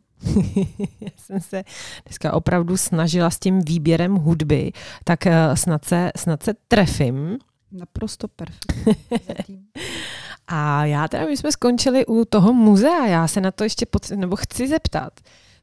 Já 1.01 1.09
jsem 1.17 1.41
se 1.41 1.63
dneska 2.05 2.33
opravdu 2.33 2.77
snažila 2.77 3.29
s 3.29 3.39
tím 3.39 3.59
výběrem 3.61 4.15
hudby, 4.15 4.71
tak 5.03 5.19
uh, 5.25 5.55
snad 5.55 5.85
se, 5.85 6.11
snad 6.17 6.43
se 6.43 6.53
trefím. 6.67 7.37
Naprosto 7.71 8.27
perfektní. 8.27 8.95
Zatím. 9.27 9.65
A 10.47 10.85
já 10.85 11.07
teda, 11.07 11.25
my 11.25 11.37
jsme 11.37 11.51
skončili 11.51 12.05
u 12.05 12.25
toho 12.25 12.53
muzea, 12.53 13.05
já 13.05 13.27
se 13.27 13.41
na 13.41 13.51
to 13.51 13.63
ještě 13.63 13.85
pod, 13.85 14.09
nebo 14.09 14.35
chci 14.35 14.67
zeptat. 14.67 15.13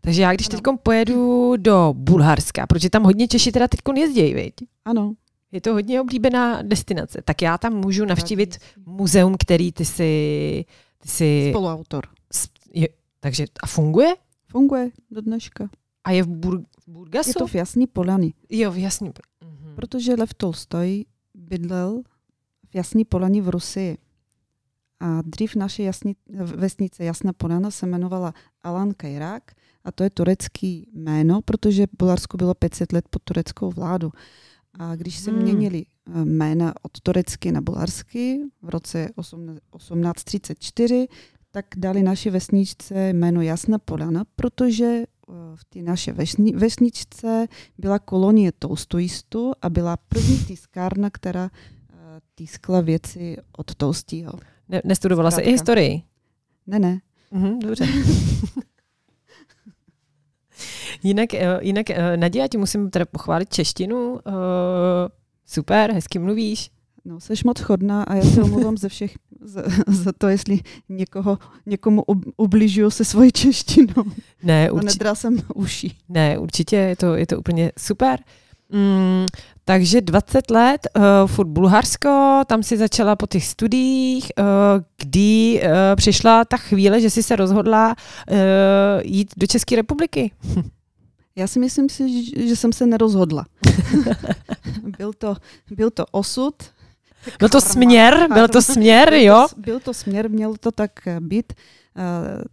Takže 0.00 0.22
já, 0.22 0.32
když 0.32 0.48
teď 0.48 0.60
pojedu 0.82 1.52
do 1.56 1.94
Bulharska, 1.96 2.66
protože 2.66 2.90
tam 2.90 3.04
hodně 3.04 3.28
Češi 3.28 3.52
teda 3.52 3.68
teď 3.68 3.80
jezdí, 3.96 4.34
viď? 4.34 4.54
Ano. 4.84 5.12
Je 5.52 5.60
to 5.60 5.72
hodně 5.72 6.00
oblíbená 6.00 6.62
destinace, 6.62 7.22
tak 7.24 7.42
já 7.42 7.58
tam 7.58 7.74
můžu 7.74 8.04
navštívit 8.04 8.58
muzeum, 8.86 9.34
který 9.38 9.72
ty 9.72 9.84
si... 9.84 10.64
Ty 10.98 11.08
si 11.08 11.46
Spoluautor. 11.52 12.04
je, 12.72 12.88
takže 13.20 13.46
a 13.62 13.66
funguje? 13.66 14.14
Funguje 14.50 14.90
do 15.10 15.20
dneška. 15.20 15.68
A 16.04 16.10
je 16.10 16.22
v, 16.22 16.26
Bur, 16.28 16.60
v 16.60 16.88
Burgasu? 16.88 17.30
Je 17.30 17.34
to 17.34 17.46
v 17.46 17.54
Jasný 17.54 17.86
Polany, 17.86 18.32
Jo, 18.50 18.72
jasně. 18.74 19.12
Mhm. 19.44 19.74
protože 19.76 20.14
Lev 20.14 20.34
Tolstoj 20.34 21.04
bydlel 21.34 22.02
v 22.70 22.74
Jasný 22.74 23.04
Polani 23.04 23.40
v 23.40 23.48
Rusii. 23.48 23.98
A 25.00 25.22
dřív 25.22 25.54
naše 25.54 25.82
jasný, 25.82 26.16
vesnice 26.44 27.04
Jasná 27.04 27.32
Polana 27.32 27.70
se 27.70 27.86
jmenovala 27.86 28.34
Alan 28.62 28.94
Kajrák 28.96 29.52
a 29.84 29.92
to 29.92 30.04
je 30.04 30.10
turecký 30.10 30.90
jméno, 30.92 31.40
protože 31.42 31.86
Bulharsko 31.98 32.36
bylo 32.36 32.54
500 32.54 32.92
let 32.92 33.04
pod 33.10 33.22
tureckou 33.22 33.70
vládu. 33.70 34.12
A 34.78 34.96
když 34.96 35.18
se 35.18 35.30
Hmm. 35.30 35.42
měnili 35.42 35.84
eh, 35.86 36.24
jména 36.24 36.74
od 36.82 37.00
turecky 37.02 37.52
na 37.52 37.60
bulharsky 37.60 38.40
v 38.62 38.68
roce 38.68 39.08
18- 39.16 39.58
1834, 39.76 41.06
tak 41.50 41.64
dali 41.76 42.02
naši 42.02 42.30
vesničce 42.30 43.08
jméno 43.12 43.42
Jasná 43.42 43.78
Polana, 43.78 44.24
protože 44.36 44.84
eh, 44.84 45.04
v 45.54 45.64
té 45.64 45.82
naší 45.82 46.12
vesni, 46.12 46.52
vesničce 46.52 47.46
byla 47.78 47.98
kolonie 47.98 48.52
Tolstojistů 48.58 49.52
a 49.62 49.70
byla 49.70 49.96
první 49.96 50.38
tiskárna, 50.38 51.10
která 51.10 51.50
eh, 51.90 51.94
tiskla 52.34 52.80
věci 52.80 53.36
od 53.56 53.74
Tolstího. 53.74 54.32
Ne, 54.68 54.82
nestudovala 54.84 55.30
se 55.30 55.40
i 55.40 55.44
Zkrátka. 55.44 55.52
historii? 55.52 56.02
Ne, 56.66 56.78
ne. 56.78 57.00
Mhm, 57.30 57.58
dobře. 57.58 57.86
jinak, 61.02 61.34
eh, 61.34 61.58
jinak 61.60 61.90
eh, 61.90 62.16
Nadia, 62.16 62.48
ti 62.48 62.58
musím 62.58 62.90
teda 62.90 63.04
pochválit 63.04 63.48
češtinu. 63.48 64.20
Eh, 64.26 65.08
Super, 65.46 65.92
hezky 65.92 66.18
mluvíš. 66.18 66.70
No, 67.04 67.20
seš 67.20 67.44
moc 67.44 67.60
chodná 67.60 68.02
a 68.02 68.14
já 68.14 68.22
se 68.22 68.42
omlouvám 68.42 68.76
ze 68.76 68.88
všech 68.88 69.14
za, 69.40 69.62
za 69.86 70.12
to, 70.18 70.28
jestli 70.28 70.60
někoho, 70.88 71.38
někomu 71.66 72.04
ubližuju 72.36 72.90
se 72.90 73.04
svojí 73.04 73.32
češtinou. 73.32 74.04
Ne, 74.42 74.68
A 74.68 74.72
urči, 74.72 74.86
nedral 74.86 75.14
jsem 75.14 75.36
uši. 75.54 75.90
ne 76.08 76.38
určitě, 76.38 76.76
je 76.76 76.96
to, 76.96 77.14
je 77.14 77.26
to 77.26 77.38
úplně 77.38 77.72
super. 77.78 78.20
Mm, 78.72 79.26
takže 79.64 80.00
20 80.00 80.50
let, 80.50 80.86
uh, 80.96 81.02
furt 81.26 81.48
Bulharsko, 81.48 82.42
tam 82.46 82.62
si 82.62 82.76
začala 82.76 83.16
po 83.16 83.26
těch 83.26 83.46
studiích, 83.46 84.32
uh, 84.38 84.44
kdy 84.98 85.60
uh, 85.62 85.70
přišla 85.96 86.44
ta 86.44 86.56
chvíle, 86.56 87.00
že 87.00 87.10
jsi 87.10 87.22
se 87.22 87.36
rozhodla 87.36 87.96
uh, 88.30 88.36
jít 89.02 89.34
do 89.36 89.46
České 89.46 89.76
republiky. 89.76 90.30
Já 91.38 91.46
si 91.46 91.58
myslím 91.58 91.88
si, 91.88 92.24
že 92.48 92.56
jsem 92.56 92.72
se 92.72 92.86
nerozhodla. 92.86 93.46
byl, 94.98 95.12
to, 95.12 95.36
byl 95.70 95.90
to 95.90 96.06
osud. 96.10 96.54
Byl 97.38 97.48
to 97.48 97.58
Karma. 97.60 97.72
směr, 97.72 98.28
byl 98.34 98.48
to 98.48 98.62
směr, 98.62 99.10
Byl 99.10 99.22
jo? 99.22 99.46
to, 99.54 99.60
byl 99.60 99.80
to 99.80 99.94
směr, 99.94 100.30
měl 100.30 100.56
to 100.56 100.72
tak 100.72 101.06
eh, 101.06 101.20
být. 101.20 101.52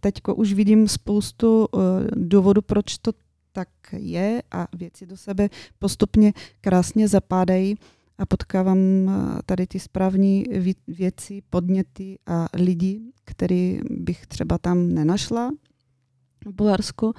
Teď 0.00 0.14
už 0.36 0.52
vidím 0.52 0.88
spoustu 0.88 1.68
eh, 1.74 1.78
důvodů, 2.14 2.62
proč 2.62 2.98
to 2.98 3.12
tak 3.52 3.68
je 3.92 4.42
a 4.50 4.68
věci 4.76 5.06
do 5.06 5.16
sebe 5.16 5.48
postupně 5.78 6.32
krásně 6.60 7.08
zapádají 7.08 7.74
a 8.18 8.26
potkávám 8.26 8.78
eh, 8.78 9.42
tady 9.46 9.66
ty 9.66 9.78
správní 9.78 10.44
věci, 10.88 11.42
podněty 11.50 12.18
a 12.26 12.48
lidi, 12.54 13.00
který 13.24 13.80
bych 13.90 14.26
třeba 14.26 14.58
tam 14.58 14.94
nenašla 14.94 15.50
v 16.46 16.52
Bulharsku. 16.52 17.14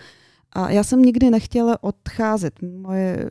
A 0.57 0.69
já 0.71 0.83
jsem 0.83 1.01
nikdy 1.01 1.29
nechtěla 1.29 1.83
odcházet. 1.83 2.61
Moje, 2.61 3.29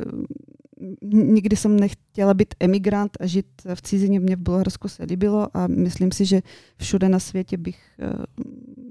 nikdy 1.13 1.57
jsem 1.57 1.81
nechtěla 1.81 2.35
být 2.35 2.55
emigrant 2.61 3.17
a 3.21 3.27
žít 3.27 3.47
v 3.75 3.83
cizině. 3.83 4.21
Mě 4.21 4.37
v 4.37 4.41
Bulharsku 4.41 4.89
se 4.89 5.05
líbilo 5.05 5.57
a 5.57 5.67
myslím 5.67 6.13
si, 6.13 6.25
že 6.25 6.43
všude 6.77 7.09
na 7.09 7.19
světě 7.19 7.57
bych, 7.57 7.79
eh, 7.99 8.13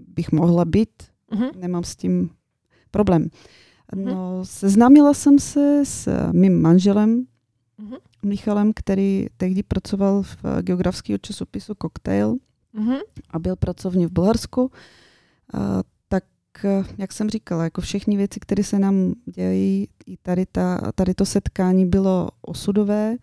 bych 0.08 0.32
mohla 0.32 0.65
být. 0.65 0.89
Mhm. 1.32 1.45
Nemám 1.60 1.84
s 1.84 1.95
tím 1.95 2.30
problém. 2.91 3.30
Mhm. 3.95 4.06
No, 4.06 4.39
seznámila 4.45 5.13
jsem 5.13 5.39
se 5.39 5.82
s 5.86 6.32
mým 6.32 6.62
manželem, 6.62 7.26
Mhm. 7.78 7.95
Michalem, 8.26 8.71
který 8.76 9.28
tehdy 9.38 9.63
pracoval 9.63 10.24
v 10.24 10.38
geografického 10.62 11.17
časopisu 11.17 11.74
Cocktail 11.82 12.36
Mhm. 12.74 12.95
a 13.30 13.39
byl 13.39 13.56
pracovně 13.56 14.08
v 14.08 14.12
Bulharsku. 14.12 14.71
Eh, 16.65 16.84
jak 16.98 17.13
jsem 17.13 17.30
říkala, 17.30 17.63
jako 17.63 17.82
všechny 17.82 18.18
věci, 18.18 18.39
které 18.39 18.63
se 18.63 18.80
nám 18.80 19.13
dějí, 19.26 19.88
i 20.06 20.18
tady, 20.18 20.46
ta, 20.46 20.91
tady 20.96 21.13
to 21.13 21.26
setkání 21.26 21.86
bylo 21.86 22.30
osudové. 22.41 23.15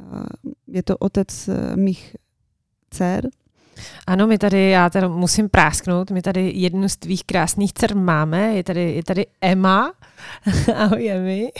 A, 0.00 0.26
je 0.66 0.82
to 0.82 0.96
otec 0.96 1.48
eh, 1.48 1.76
mých 1.76 2.16
dcer. 2.90 3.28
Ano, 4.06 4.26
my 4.26 4.38
tady, 4.38 4.70
já 4.70 4.90
tady 4.90 5.08
musím 5.08 5.48
prásknout, 5.48 6.10
my 6.10 6.22
tady 6.22 6.52
jednu 6.54 6.88
z 6.88 6.96
tvých 6.96 7.24
krásných 7.24 7.72
dcer 7.72 7.96
máme, 7.96 8.56
je 8.56 8.64
tady, 8.64 8.92
je 8.92 9.04
tady 9.04 9.26
Emma. 9.40 9.92
Ahoj, 10.74 11.10
Emi. 11.10 11.52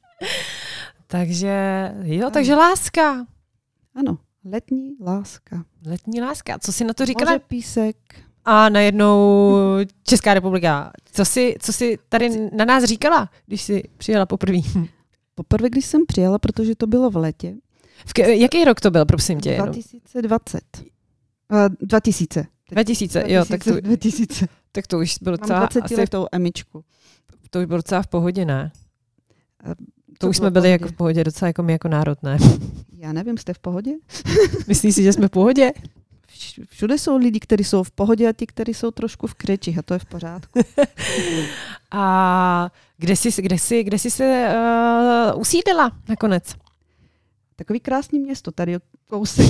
takže, 1.06 1.92
jo, 2.02 2.30
takže 2.30 2.54
láska. 2.54 3.26
Ano, 3.94 4.18
letní 4.44 4.96
láska. 5.00 5.64
Letní 5.86 6.20
láska. 6.20 6.58
Co 6.58 6.72
jsi 6.72 6.84
na 6.84 6.94
to 6.94 7.06
říkala? 7.06 7.32
Moře, 7.32 7.44
písek. 7.48 7.96
A 8.44 8.68
najednou 8.68 9.54
Česká 10.02 10.34
republika. 10.34 10.92
Co 11.12 11.24
jsi, 11.24 11.54
co 11.60 11.72
jsi 11.72 11.98
tady 12.08 12.50
na 12.56 12.64
nás 12.64 12.84
říkala, 12.84 13.30
když 13.46 13.62
jsi 13.62 13.82
přijela 13.98 14.26
poprvé? 14.26 14.58
Poprvé, 15.34 15.70
když 15.70 15.84
jsem 15.86 16.06
přijela, 16.06 16.38
protože 16.38 16.74
to 16.74 16.86
bylo 16.86 17.10
v 17.10 17.16
letě, 17.16 17.54
V 18.06 18.12
ke, 18.12 18.34
jaký 18.36 18.64
rok 18.64 18.80
to 18.80 18.90
byl, 18.90 19.06
prosím 19.06 19.40
tě? 19.40 19.50
Jenom? 19.50 19.66
2020. 19.66 20.60
Uh, 21.52 21.58
2000. 21.80 22.46
2000, 22.70 23.24
jo, 23.26 23.44
tak 23.44 23.64
to, 23.64 23.80
2000. 23.80 24.46
tak 24.72 24.86
to 24.86 24.98
už 24.98 25.14
bylo 25.22 25.32
Mám 25.36 25.40
docela, 25.40 25.58
20 25.60 25.84
asi, 25.84 25.96
letou 25.96 26.26
emičku. 26.32 26.84
to 27.50 27.58
už 27.60 27.64
bylo 27.64 27.76
docela 27.76 28.02
v 28.02 28.06
pohodě, 28.06 28.44
ne? 28.44 28.72
A 29.64 29.68
To 29.68 29.74
co 30.20 30.28
už 30.30 30.36
jsme 30.36 30.50
byli 30.50 30.62
pohodě? 30.62 30.70
jako 30.72 30.88
v 30.88 30.92
pohodě 30.92 31.24
docela 31.24 31.46
jako 31.46 31.62
my 31.62 31.72
jako 31.72 31.88
národ, 31.88 32.22
ne? 32.22 32.38
Já 32.96 33.12
nevím, 33.12 33.38
jste 33.38 33.54
v 33.54 33.58
pohodě? 33.58 33.90
Myslíš 34.68 34.94
si, 34.94 35.02
že 35.02 35.12
jsme 35.12 35.28
v 35.28 35.30
pohodě? 35.30 35.72
Vš- 36.40 36.64
Všude 36.70 36.98
jsou 36.98 37.16
lidi, 37.16 37.40
kteří 37.40 37.64
jsou 37.64 37.82
v 37.82 37.90
pohodě 37.90 38.28
a 38.28 38.32
ti, 38.32 38.46
kteří 38.46 38.74
jsou 38.74 38.90
trošku 38.90 39.26
v 39.26 39.34
křeči 39.34 39.76
a 39.78 39.82
to 39.82 39.94
je 39.94 39.98
v 39.98 40.04
pořádku. 40.04 40.60
A 41.90 42.70
kde 42.98 43.16
jsi, 43.16 43.42
kde 43.42 43.58
jsi, 43.58 43.84
kde 43.84 43.98
jsi 43.98 44.10
se 44.10 44.54
uh, 45.34 45.40
usídlila 45.40 45.92
nakonec? 46.08 46.54
Takový 47.56 47.80
krásný 47.80 48.18
město, 48.20 48.52
tady 48.52 48.76
kousek. 49.08 49.46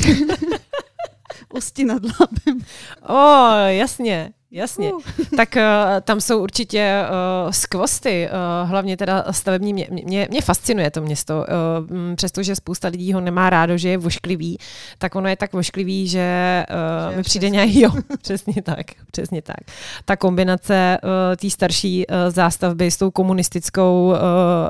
Ústí 1.55 1.85
nad 1.85 2.03
Labem. 2.05 2.61
O, 3.09 3.49
jasně. 3.69 4.33
Jasně. 4.51 4.93
Tak 5.37 5.57
uh, 5.57 5.63
tam 6.03 6.21
jsou 6.21 6.43
určitě 6.43 7.03
uh, 7.45 7.51
skvosty, 7.51 8.29
uh, 8.63 8.71
hlavně 8.71 8.97
teda 8.97 9.25
stavební. 9.31 9.73
Mě, 9.73 9.89
mě, 9.91 10.29
mě 10.31 10.41
fascinuje 10.43 10.91
to 10.91 11.01
město, 11.01 11.35
uh, 11.35 12.15
přestože 12.15 12.57
spousta 12.57 12.89
lidí 12.89 13.13
ho 13.13 13.21
nemá 13.21 13.51
rádo, 13.51 13.79
že 13.79 13.89
je 13.89 13.99
vošklivý, 13.99 14.59
tak 14.99 15.15
ono 15.15 15.29
je 15.29 15.37
tak 15.37 15.53
vošklivý, 15.53 16.09
že, 16.09 16.65
uh, 17.07 17.11
Že 17.11 17.17
mi 17.17 17.23
přijde 17.23 17.51
nějak, 17.51 17.71
jo, 17.75 17.91
přesně 18.23 18.63
tak, 18.63 18.87
přesně 19.11 19.43
tak. 19.43 19.61
Ta 20.05 20.17
kombinace 20.17 20.99
uh, 21.03 21.11
té 21.37 21.51
starší 21.51 22.07
uh, 22.07 22.15
zástavby 22.29 22.91
s 22.91 22.97
tou 22.97 23.11
komunistickou 23.11 24.07
uh, 24.07 24.17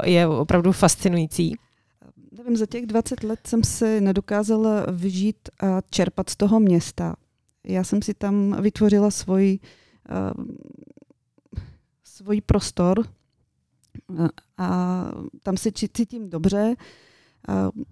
je 0.05 0.27
opravdu 0.27 0.73
fascinující. 0.73 1.57
Nevím, 2.39 2.57
za 2.57 2.67
těch 2.67 2.87
20 2.87 3.23
let 3.23 3.41
jsem 3.47 3.65
si 3.65 4.01
nedokázala 4.01 4.87
vyžít 4.93 5.37
a 5.63 5.81
čerpat 5.91 6.31
z 6.31 6.37
toho 6.37 6.61
města. 6.61 7.15
Já 7.65 7.85
jsem 7.85 8.03
si 8.03 8.15
tam 8.15 8.63
vytvořila 8.63 9.11
svůj, 9.11 9.59
uh, 10.11 10.45
svůj 12.05 12.41
prostor 12.41 12.99
uh, 14.09 14.29
a 14.59 15.05
tam 15.43 15.57
se 15.57 15.71
cítím 15.73 16.31
dobře. 16.31 16.75
Uh, 17.49 17.83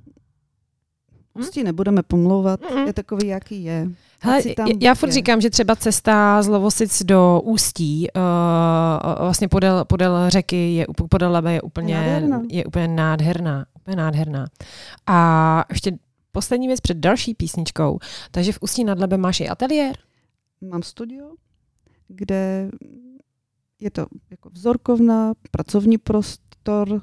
Ústí 1.34 1.62
nebudeme 1.64 2.02
pomlouvat, 2.02 2.60
Mm-mm. 2.60 2.86
je 2.86 2.92
takový, 2.92 3.26
jaký 3.26 3.64
je. 3.64 3.88
Hele, 4.20 4.42
tam 4.42 4.68
já 4.80 4.94
furt 4.94 5.08
je. 5.08 5.12
říkám, 5.12 5.40
že 5.40 5.50
třeba 5.50 5.76
cesta 5.76 6.42
z 6.42 6.48
Lovosic 6.48 7.02
do 7.02 7.40
Ústí, 7.44 8.08
uh, 8.16 8.22
vlastně 9.20 9.48
podél, 9.48 9.84
podél 9.84 10.30
řeky, 10.30 10.74
je, 10.74 10.86
podél 11.10 11.32
Lebe 11.32 11.52
je 11.52 11.62
úplně, 11.62 11.94
Nádherná. 11.94 12.42
je 12.48 12.64
úplně 12.64 12.88
nádherná. 12.88 13.66
Úplně 13.80 13.96
nádherná. 13.96 14.46
A 15.06 15.64
ještě 15.70 15.92
poslední 16.32 16.66
věc 16.66 16.80
před 16.80 16.96
další 16.96 17.34
písničkou. 17.34 17.98
Takže 18.30 18.52
v 18.52 18.58
Ústí 18.60 18.84
nad 18.84 18.98
Labem 18.98 19.20
máš 19.20 19.40
i 19.40 19.48
ateliér. 19.48 19.96
Mám 20.60 20.82
studio, 20.82 21.34
kde 22.08 22.70
je 23.80 23.90
to 23.90 24.06
jako 24.30 24.50
vzorkovna, 24.50 25.32
pracovní 25.50 25.98
prostor, 25.98 27.02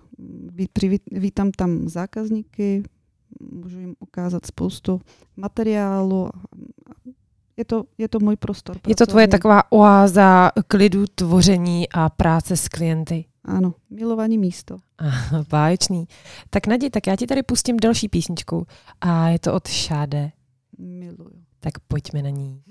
vítám 1.11 1.51
tam 1.51 1.89
zákazníky, 1.89 2.83
můžu 3.39 3.79
jim 3.79 3.95
ukázat 3.99 4.45
spoustu 4.45 5.01
materiálu. 5.37 6.29
Je 7.57 7.65
to, 7.65 7.83
je 7.97 8.07
to 8.07 8.19
můj 8.19 8.35
prostor. 8.35 8.77
Je 8.87 8.95
to 8.95 9.05
tvoje 9.05 9.27
taková 9.27 9.71
oáza 9.71 10.51
klidu, 10.67 11.05
tvoření 11.15 11.89
a 11.89 12.09
práce 12.09 12.57
s 12.57 12.67
klienty. 12.67 13.25
Ano, 13.45 13.73
milovaný 13.89 14.37
místo. 14.37 14.77
Aha, 14.97 15.45
Báječný. 15.49 16.07
Tak 16.49 16.67
Nadi, 16.67 16.89
tak 16.89 17.07
já 17.07 17.15
ti 17.15 17.27
tady 17.27 17.43
pustím 17.43 17.77
další 17.77 18.09
písničku 18.09 18.67
a 19.01 19.29
je 19.29 19.39
to 19.39 19.53
od 19.53 19.67
Šáde. 19.67 20.31
Miluju. 20.77 21.43
Tak 21.59 21.73
pojďme 21.87 22.21
na 22.21 22.29
ní. 22.29 22.61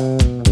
Diamond 0.00 0.49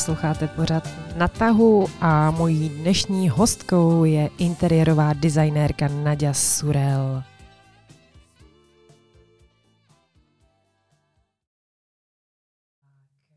Posloucháte 0.00 0.48
pořád 0.48 0.88
na 1.16 1.28
tahu 1.28 1.86
a 2.00 2.30
mojí 2.30 2.68
dnešní 2.68 3.28
hostkou 3.28 4.04
je 4.04 4.30
interiérová 4.38 5.12
designérka 5.12 5.88
Nadia 5.88 6.32
Surel. 6.32 7.22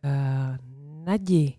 Uh, 0.04 0.58
Nadi, 1.06 1.54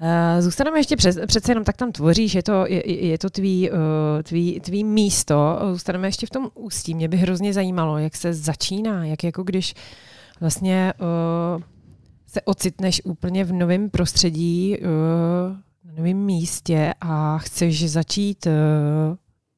Uh, 0.00 0.42
zůstaneme 0.42 0.78
ještě 0.78 0.96
přes, 0.96 1.18
přece 1.26 1.50
jenom 1.50 1.64
tak 1.64 1.76
tam 1.76 1.92
tvoříš, 1.92 2.34
je 2.34 2.42
to, 2.42 2.66
je, 2.66 3.06
je 3.06 3.18
to 3.18 3.30
tvý, 3.30 3.70
uh, 3.70 3.76
tvý, 4.22 4.60
tvý 4.60 4.84
místo, 4.84 5.58
zůstaneme 5.72 6.08
ještě 6.08 6.26
v 6.26 6.30
tom 6.30 6.50
ústí. 6.54 6.94
Mě 6.94 7.08
by 7.08 7.16
hrozně 7.16 7.52
zajímalo, 7.52 7.98
jak 7.98 8.16
se 8.16 8.34
začíná, 8.34 9.04
jak 9.04 9.24
jako 9.24 9.42
když 9.42 9.74
vlastně 10.40 10.92
uh, 11.56 11.62
se 12.38 12.42
ocitneš 12.44 13.02
úplně 13.04 13.44
v 13.44 13.52
novém 13.52 13.90
prostředí, 13.90 14.76
uh, 14.78 14.86
na 15.84 15.92
novém 15.96 16.16
místě 16.16 16.94
a 17.00 17.38
chceš 17.38 17.90
začít 17.90 18.46
uh, 18.46 18.52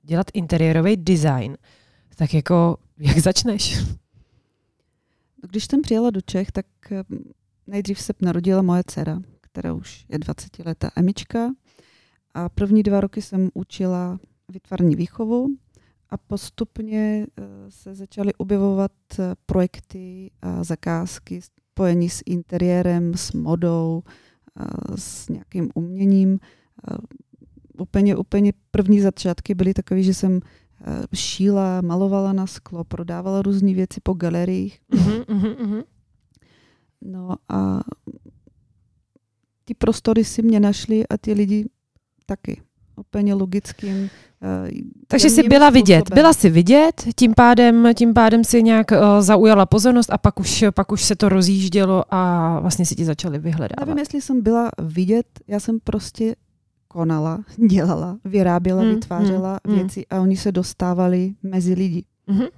dělat 0.02 0.26
interiérový 0.34 0.96
design, 0.96 1.56
tak 2.16 2.34
jako 2.34 2.76
jak 2.98 3.18
začneš? 3.18 3.78
Když 5.50 5.64
jsem 5.64 5.82
přijela 5.82 6.10
do 6.10 6.20
Čech, 6.20 6.52
tak 6.52 6.66
eh, 6.92 7.04
nejdřív 7.66 8.00
se 8.00 8.12
narodila 8.20 8.62
moje 8.62 8.82
dcera, 8.86 9.20
která 9.40 9.72
už 9.72 10.06
je 10.08 10.18
20 10.18 10.58
letá 10.58 10.90
Emička. 10.96 11.50
A 12.34 12.48
první 12.48 12.82
dva 12.82 13.00
roky 13.00 13.22
jsem 13.22 13.50
učila 13.54 14.18
vytvarní 14.48 14.96
výchovu 14.96 15.46
a 16.10 16.16
postupně 16.16 17.26
eh, 17.26 17.42
se 17.68 17.94
začaly 17.94 18.34
objevovat 18.34 18.92
eh, 19.18 19.34
projekty 19.46 20.30
a 20.42 20.64
zakázky 20.64 21.40
spojení 21.80 22.08
s 22.10 22.22
interiérem, 22.26 23.14
s 23.14 23.32
modou, 23.32 24.02
eh, 24.60 24.96
s 24.96 25.28
nějakým 25.28 25.70
uměním. 25.74 26.38
Úplně, 27.78 28.16
úplně 28.16 28.52
první 28.70 29.00
začátky 29.00 29.54
byly 29.54 29.74
takové, 29.74 30.02
že 30.02 30.14
jsem 30.14 30.40
šíla, 31.14 31.80
malovala 31.80 32.32
na 32.32 32.46
sklo, 32.46 32.84
prodávala 32.84 33.42
různé 33.42 33.74
věci 33.74 34.00
po 34.02 34.12
galeriích. 34.12 34.80
Uh-huh, 34.92 35.24
uh-huh. 35.24 35.84
No 37.00 37.36
a 37.48 37.80
ty 39.64 39.74
prostory 39.74 40.24
si 40.24 40.42
mě 40.42 40.60
našli 40.60 41.08
a 41.08 41.18
ty 41.18 41.32
lidi 41.32 41.68
taky. 42.26 42.62
Úplně 43.00 43.34
logickým. 43.34 44.10
Uh, 44.62 44.68
Takže 45.06 45.30
jsi 45.30 45.42
byla 45.42 45.70
vidět, 45.70 46.14
byla 46.14 46.32
si 46.32 46.50
vidět, 46.50 47.04
tím 47.16 47.34
pádem, 47.34 47.88
tím 47.94 48.14
pádem 48.14 48.44
si 48.44 48.62
nějak 48.62 48.90
uh, 48.90 48.98
zaujala 49.20 49.66
pozornost 49.66 50.12
a 50.12 50.18
pak 50.18 50.40
už, 50.40 50.64
pak 50.74 50.92
už 50.92 51.04
se 51.04 51.16
to 51.16 51.28
rozjíždělo 51.28 52.04
a 52.10 52.60
vlastně 52.60 52.86
si 52.86 52.94
ti 52.94 53.04
začali 53.04 53.38
vyhledávat. 53.38 53.86
Nevím, 53.86 53.98
jestli 53.98 54.20
jsem 54.20 54.42
byla 54.42 54.70
vidět, 54.82 55.26
já 55.48 55.60
jsem 55.60 55.80
prostě 55.84 56.34
konala, 56.88 57.44
dělala, 57.70 58.18
vyráběla, 58.24 58.82
Hmm, 58.82 58.94
vytvářela 58.94 59.60
hmm, 59.66 59.74
hmm. 59.76 59.84
věci 59.84 60.06
a 60.06 60.20
oni 60.20 60.36
se 60.36 60.52
dostávali 60.52 61.34
mezi 61.42 61.74
lidi. 61.74 62.04
Uh-huh. 62.28 62.48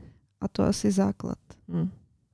A 0.40 0.48
to 0.48 0.62
asi 0.62 0.90
základ. 0.90 1.38
Hmm. 1.68 1.88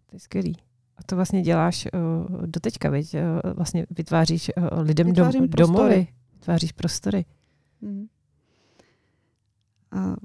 To 0.07 0.17
je 0.17 0.21
skvělý. 0.21 0.57
A 0.97 1.03
to 1.07 1.17
vlastně 1.17 1.43
děláš 1.43 1.89
uh, 1.95 2.47
doteďka, 2.47 2.91
viď? 2.91 3.15
Uh, 3.15 3.53
vlastně 3.53 3.87
vytváříš 3.91 4.51
uh, 4.57 4.65
lidem 4.81 5.13
dom, 5.13 5.33
domovy, 5.49 6.07
vytváříš 6.35 6.73
prostory. 6.73 7.25
Mhm. 7.81 8.09
A 9.91 10.17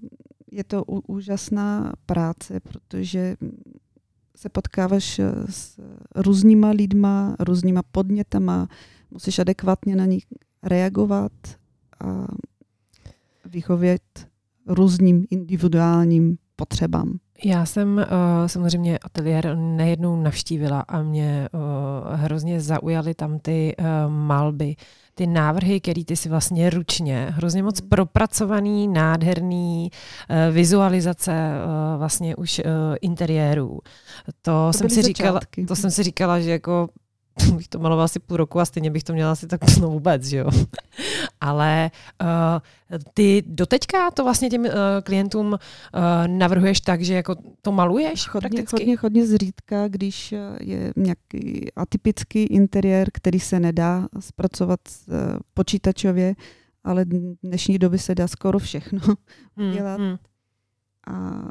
je 0.51 0.63
to 0.63 0.83
úžasná 0.83 1.93
práce, 2.05 2.59
protože 2.59 3.35
se 4.35 4.49
potkáváš 4.49 5.19
eh, 5.19 5.31
s 5.49 5.79
různýma 6.15 6.69
lidma, 6.69 7.35
různýma 7.39 7.81
podnětama, 7.91 8.67
musíš 9.11 9.39
adekvátně 9.39 9.95
na 9.95 10.05
nich 10.05 10.23
reagovat 10.63 11.31
a 11.99 12.27
vychovět 13.45 14.27
různým 14.67 15.25
individuálním 15.29 16.37
potřebám. 16.55 17.19
Já 17.45 17.65
jsem 17.65 17.97
uh, 17.97 18.03
samozřejmě 18.47 18.97
ateliér 18.97 19.57
nejednou 19.57 20.21
navštívila 20.21 20.81
a 20.87 21.01
mě 21.01 21.49
uh, 21.51 21.59
hrozně 22.15 22.61
zaujaly 22.61 23.13
tam 23.13 23.39
ty 23.39 23.75
uh, 23.79 23.85
malby, 24.11 24.75
ty 25.15 25.27
návrhy, 25.27 25.81
které 25.81 26.05
ty 26.05 26.15
si 26.15 26.29
vlastně 26.29 26.69
ručně, 26.69 27.27
hrozně 27.29 27.63
moc 27.63 27.81
propracovaný, 27.81 28.87
nádherný 28.87 29.91
uh, 29.91 30.55
vizualizace 30.55 31.31
uh, 31.31 31.99
vlastně 31.99 32.35
už 32.35 32.59
uh, 32.59 32.65
interiérů. 33.01 33.79
To, 34.41 34.51
To 34.51 34.73
jsem 34.73 34.89
si 34.89 35.01
říkala, 35.01 35.39
to 35.67 35.75
jsem 35.75 35.91
si 35.91 36.03
říkala, 36.03 36.39
že 36.39 36.51
jako 36.51 36.89
bych 37.55 37.67
to 37.67 37.79
malovala 37.79 38.05
asi 38.05 38.19
půl 38.19 38.37
roku 38.37 38.59
a 38.59 38.65
stejně 38.65 38.91
bych 38.91 39.03
to 39.03 39.13
měla 39.13 39.31
asi 39.31 39.47
tak 39.47 39.61
no 39.81 39.89
vůbec, 39.89 40.23
že 40.25 40.37
jo. 40.37 40.49
Ale 41.41 41.91
uh, 42.21 42.27
ty 43.13 43.43
doteďka 43.47 44.11
to 44.11 44.23
vlastně 44.23 44.49
těm 44.49 44.61
uh, 44.61 44.71
klientům 45.03 45.47
uh, 45.47 45.57
navrhuješ 46.27 46.81
tak, 46.81 47.01
že 47.01 47.13
jako 47.13 47.35
to 47.61 47.71
maluješ 47.71 48.27
Hodně, 48.27 48.49
prakticky? 48.49 48.83
hodně, 48.83 48.97
hodně 49.01 49.27
zřídka, 49.27 49.87
když 49.87 50.31
je 50.59 50.93
nějaký 50.95 51.71
atypický 51.75 52.43
interiér, 52.43 53.09
který 53.13 53.39
se 53.39 53.59
nedá 53.59 54.07
zpracovat 54.19 54.79
eh, 54.87 55.39
počítačově, 55.53 56.35
ale 56.83 57.05
v 57.05 57.35
dnešní 57.43 57.79
době 57.79 57.99
se 57.99 58.15
dá 58.15 58.27
skoro 58.27 58.59
všechno. 58.59 58.99
Hmm, 59.57 59.71
dělat. 59.71 59.99
hmm. 59.99 60.15
A 61.07 61.47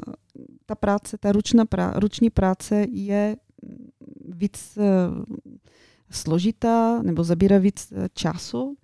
ta 0.65 0.75
práce, 0.75 1.17
ta 1.17 1.31
ručná 1.31 1.65
prá, 1.65 1.93
ruční 1.95 2.29
práce 2.29 2.85
je 2.91 3.35
víc 4.23 4.77
eh, 4.77 4.83
složitá 6.11 7.01
nebo 7.01 7.23
zabírá 7.23 7.57
víc 7.57 7.91
eh, 7.91 8.09
času, 8.13 8.77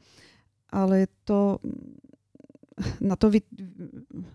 ale 0.70 1.08
to 1.24 1.58
mm, 1.64 1.98
na 3.02 3.16
to 3.16 3.30
vy, 3.30 3.42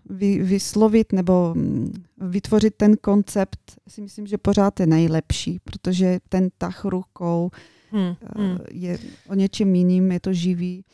vy, 0.05 0.43
vyslovit 0.43 1.13
nebo 1.13 1.53
mm, 1.55 1.93
vytvořit 2.17 2.75
ten 2.75 2.97
koncept 2.97 3.59
si 3.87 4.01
myslím, 4.01 4.27
že 4.27 4.37
pořád 4.37 4.79
je 4.79 4.87
nejlepší, 4.87 5.59
protože 5.63 6.19
ten 6.29 6.49
tah 6.57 6.85
rukou 6.85 7.51
Hmm, 7.91 8.15
eh, 8.21 8.41
hmm. 8.41 8.57
je 8.71 8.97
o 9.29 9.33
něčem 9.33 9.75
jiným, 9.75 10.11
je 10.11 10.19
to 10.19 10.33
živý. 10.33 10.85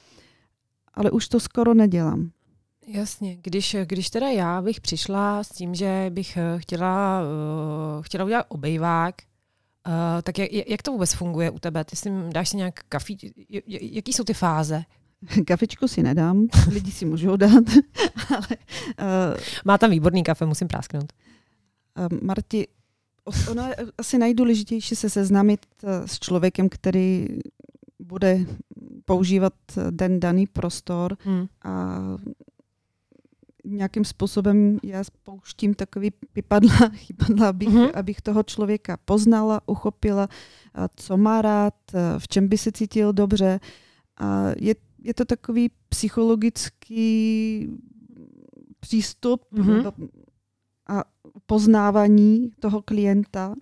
Ale 0.94 1.12
už 1.12 1.28
to 1.28 1.40
skoro 1.40 1.74
nedělám. 1.74 2.32
Jasně, 2.88 3.38
když, 3.42 3.76
když 3.86 4.10
teda 4.10 4.28
já 4.28 4.62
bych 4.62 4.82
přišla 4.82 5.44
s 5.44 5.50
tím, 5.50 5.76
že 5.76 6.06
bych 6.10 6.38
chtěla, 6.58 7.22
chtěla 8.02 8.26
udělat 8.26 8.46
obejvák, 8.50 9.16
uh, 9.88 9.94
tak 10.24 10.38
jak, 10.40 10.50
jak 10.70 10.82
to 10.82 10.92
vůbec 10.92 11.14
funguje 11.14 11.50
u 11.52 11.60
tebe? 11.60 11.84
Ty 11.84 11.96
si 11.96 12.10
dáš 12.30 12.50
si 12.50 12.58
nějak 12.58 12.80
kafí, 12.90 13.18
jaký 13.68 14.14
jsou 14.14 14.24
ty 14.24 14.34
fáze? 14.34 14.84
Kafičku 15.48 15.88
si 15.88 16.04
nedám, 16.04 16.48
lidi 16.72 16.92
si 16.92 17.06
můžou 17.06 17.36
dát, 17.36 17.64
ale 18.36 18.48
uh, 19.00 19.38
Má 19.66 19.78
tam 19.78 19.90
výborný 19.92 20.24
kafe, 20.24 20.46
musím 20.46 20.68
prásknout. 20.68 21.14
uh, 21.98 22.20
Marti, 22.22 22.68
ono 23.52 23.68
je 23.68 23.76
asi 23.98 24.18
nejdůležitější 24.18 24.96
se 24.96 25.10
seznámit 25.10 25.66
s 26.06 26.20
člověkem, 26.20 26.70
který 26.70 27.28
bude 28.00 28.40
používat 29.06 29.54
den 29.90 30.20
daný 30.20 30.48
prostor 30.48 31.18
Hmm. 31.24 31.46
a 31.64 31.98
nějakým 33.66 34.06
způsobem 34.06 34.78
já 34.84 35.04
spouštím 35.04 35.74
takový 35.74 36.12
pipadla, 36.34 36.72
chypadla 36.96 37.50
abych, 37.50 37.70
Mhm. 37.70 37.88
abych 37.94 38.22
toho 38.22 38.44
člověka 38.44 38.98
poznala, 39.06 39.62
uchopila, 39.66 40.28
co 40.96 41.18
má 41.18 41.42
rád, 41.42 41.74
v 42.18 42.28
čem 42.28 42.48
by 42.48 42.58
se 42.58 42.72
cítil 42.72 43.14
dobře. 43.14 43.60
A 44.18 44.48
je, 44.58 44.76
je 45.04 45.14
to 45.14 45.26
takový 45.26 45.70
psychologický 45.90 47.70
přístup 48.80 49.42
Mhm. 49.52 49.84
do- 49.84 49.94
a 50.90 51.04
poznávání 51.46 52.52
toho 52.60 52.82
klienta 52.82 53.56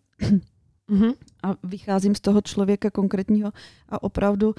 Mhm. 0.91 1.11
a 1.43 1.53
vycházím 1.63 2.15
z 2.15 2.19
toho 2.19 2.41
člověka 2.41 2.89
konkrétního 2.91 3.51
a 3.89 4.03
opravdu 4.03 4.55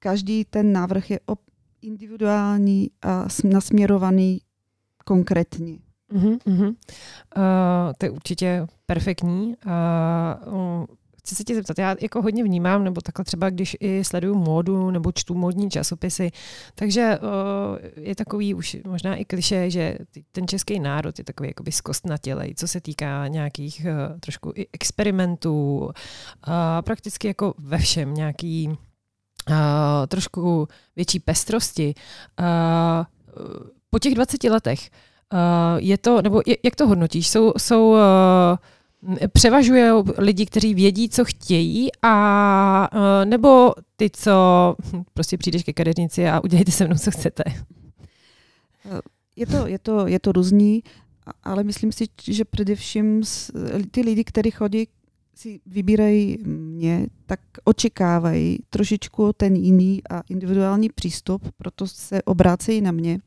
každý 0.00 0.44
ten 0.44 0.72
návrh 0.72 1.10
je 1.10 1.20
op- 1.26 1.38
individuální 1.82 2.90
a 3.02 3.26
nasměrovaný 3.44 4.40
konkrétně. 5.10 5.78
Mhm, 6.12 6.38
mhm. 6.46 6.66
Uh, 6.66 6.72
to 7.98 8.06
je 8.06 8.10
určitě 8.10 8.66
perfektní. 8.86 9.54
Uh, 9.66 10.84
chci 11.18 11.34
se 11.34 11.44
tě 11.44 11.54
zeptat, 11.54 11.78
já 11.78 11.96
jako 12.00 12.22
hodně 12.22 12.44
vnímám, 12.44 12.84
nebo 12.84 13.00
takhle 13.00 13.24
třeba, 13.24 13.50
když 13.50 13.76
i 13.80 14.04
sleduju 14.04 14.34
módu 14.34 14.90
nebo 14.90 15.12
čtu 15.12 15.34
módní 15.34 15.70
časopisy, 15.70 16.30
takže 16.74 17.18
uh, 17.18 18.04
je 18.04 18.14
takový 18.14 18.54
už 18.54 18.76
možná 18.86 19.16
i 19.16 19.24
kliše, 19.24 19.70
že 19.70 19.98
ten 20.32 20.48
český 20.48 20.80
národ 20.80 21.18
je 21.18 21.24
takový 21.24 21.48
jakoby 21.48 21.72
zkostnatělej, 21.72 22.54
co 22.54 22.68
se 22.68 22.80
týká 22.80 23.28
nějakých 23.28 23.86
uh, 23.86 24.20
trošku 24.20 24.52
i 24.54 24.66
experimentů, 24.72 25.78
uh, 25.78 25.92
prakticky 26.80 27.26
jako 27.28 27.54
ve 27.58 27.78
všem 27.78 28.14
nějaký 28.14 28.68
uh, 28.68 28.76
trošku 30.08 30.68
větší 30.96 31.20
pestrosti. 31.20 31.94
Uh, 32.40 33.76
po 33.90 33.98
těch 33.98 34.14
20 34.14 34.44
letech 34.44 34.90
Uh, 35.32 35.38
je 35.78 35.98
to, 35.98 36.22
nebo 36.22 36.42
jak 36.64 36.76
to 36.76 36.86
hodnotíš? 36.86 37.28
Jsou, 37.28 37.52
jsou 37.58 37.90
uh, 37.90 37.98
Převažují 39.32 39.82
lidi, 40.18 40.46
kteří 40.46 40.74
vědí, 40.74 41.08
co 41.08 41.24
chtějí, 41.24 41.88
a 42.02 42.88
eh, 42.92 43.24
nebo 43.24 43.74
ty, 43.96 44.10
co 44.10 44.32
hm, 44.92 45.02
prostě 45.14 45.38
přijdeš 45.38 45.64
ke 45.64 45.72
kadeřnici 45.72 46.28
a 46.28 46.44
udělejte 46.44 46.72
se 46.72 46.86
mnou, 46.86 46.96
co 46.96 47.10
chcete. 47.10 47.42
Je 49.36 49.46
to, 49.46 49.66
je 49.66 49.78
to, 49.78 50.06
je 50.06 50.20
to 50.20 50.32
různý, 50.32 50.82
ale 51.42 51.64
myslím 51.64 51.92
si, 51.92 52.04
že 52.22 52.44
především 52.44 53.22
ty 53.90 54.00
lidi, 54.00 54.24
kteří 54.24 54.50
chodí, 54.50 54.88
si 55.34 55.60
vybírají 55.66 56.38
mě, 56.44 57.06
tak 57.26 57.40
očekávají 57.64 58.58
trošičku 58.70 59.32
ten 59.32 59.56
jiný 59.56 60.00
a 60.10 60.22
individuální 60.28 60.88
přístup, 60.88 61.48
proto 61.56 61.86
se 61.86 62.22
obrácejí 62.22 62.80
na 62.80 62.92
mě. 62.92 63.18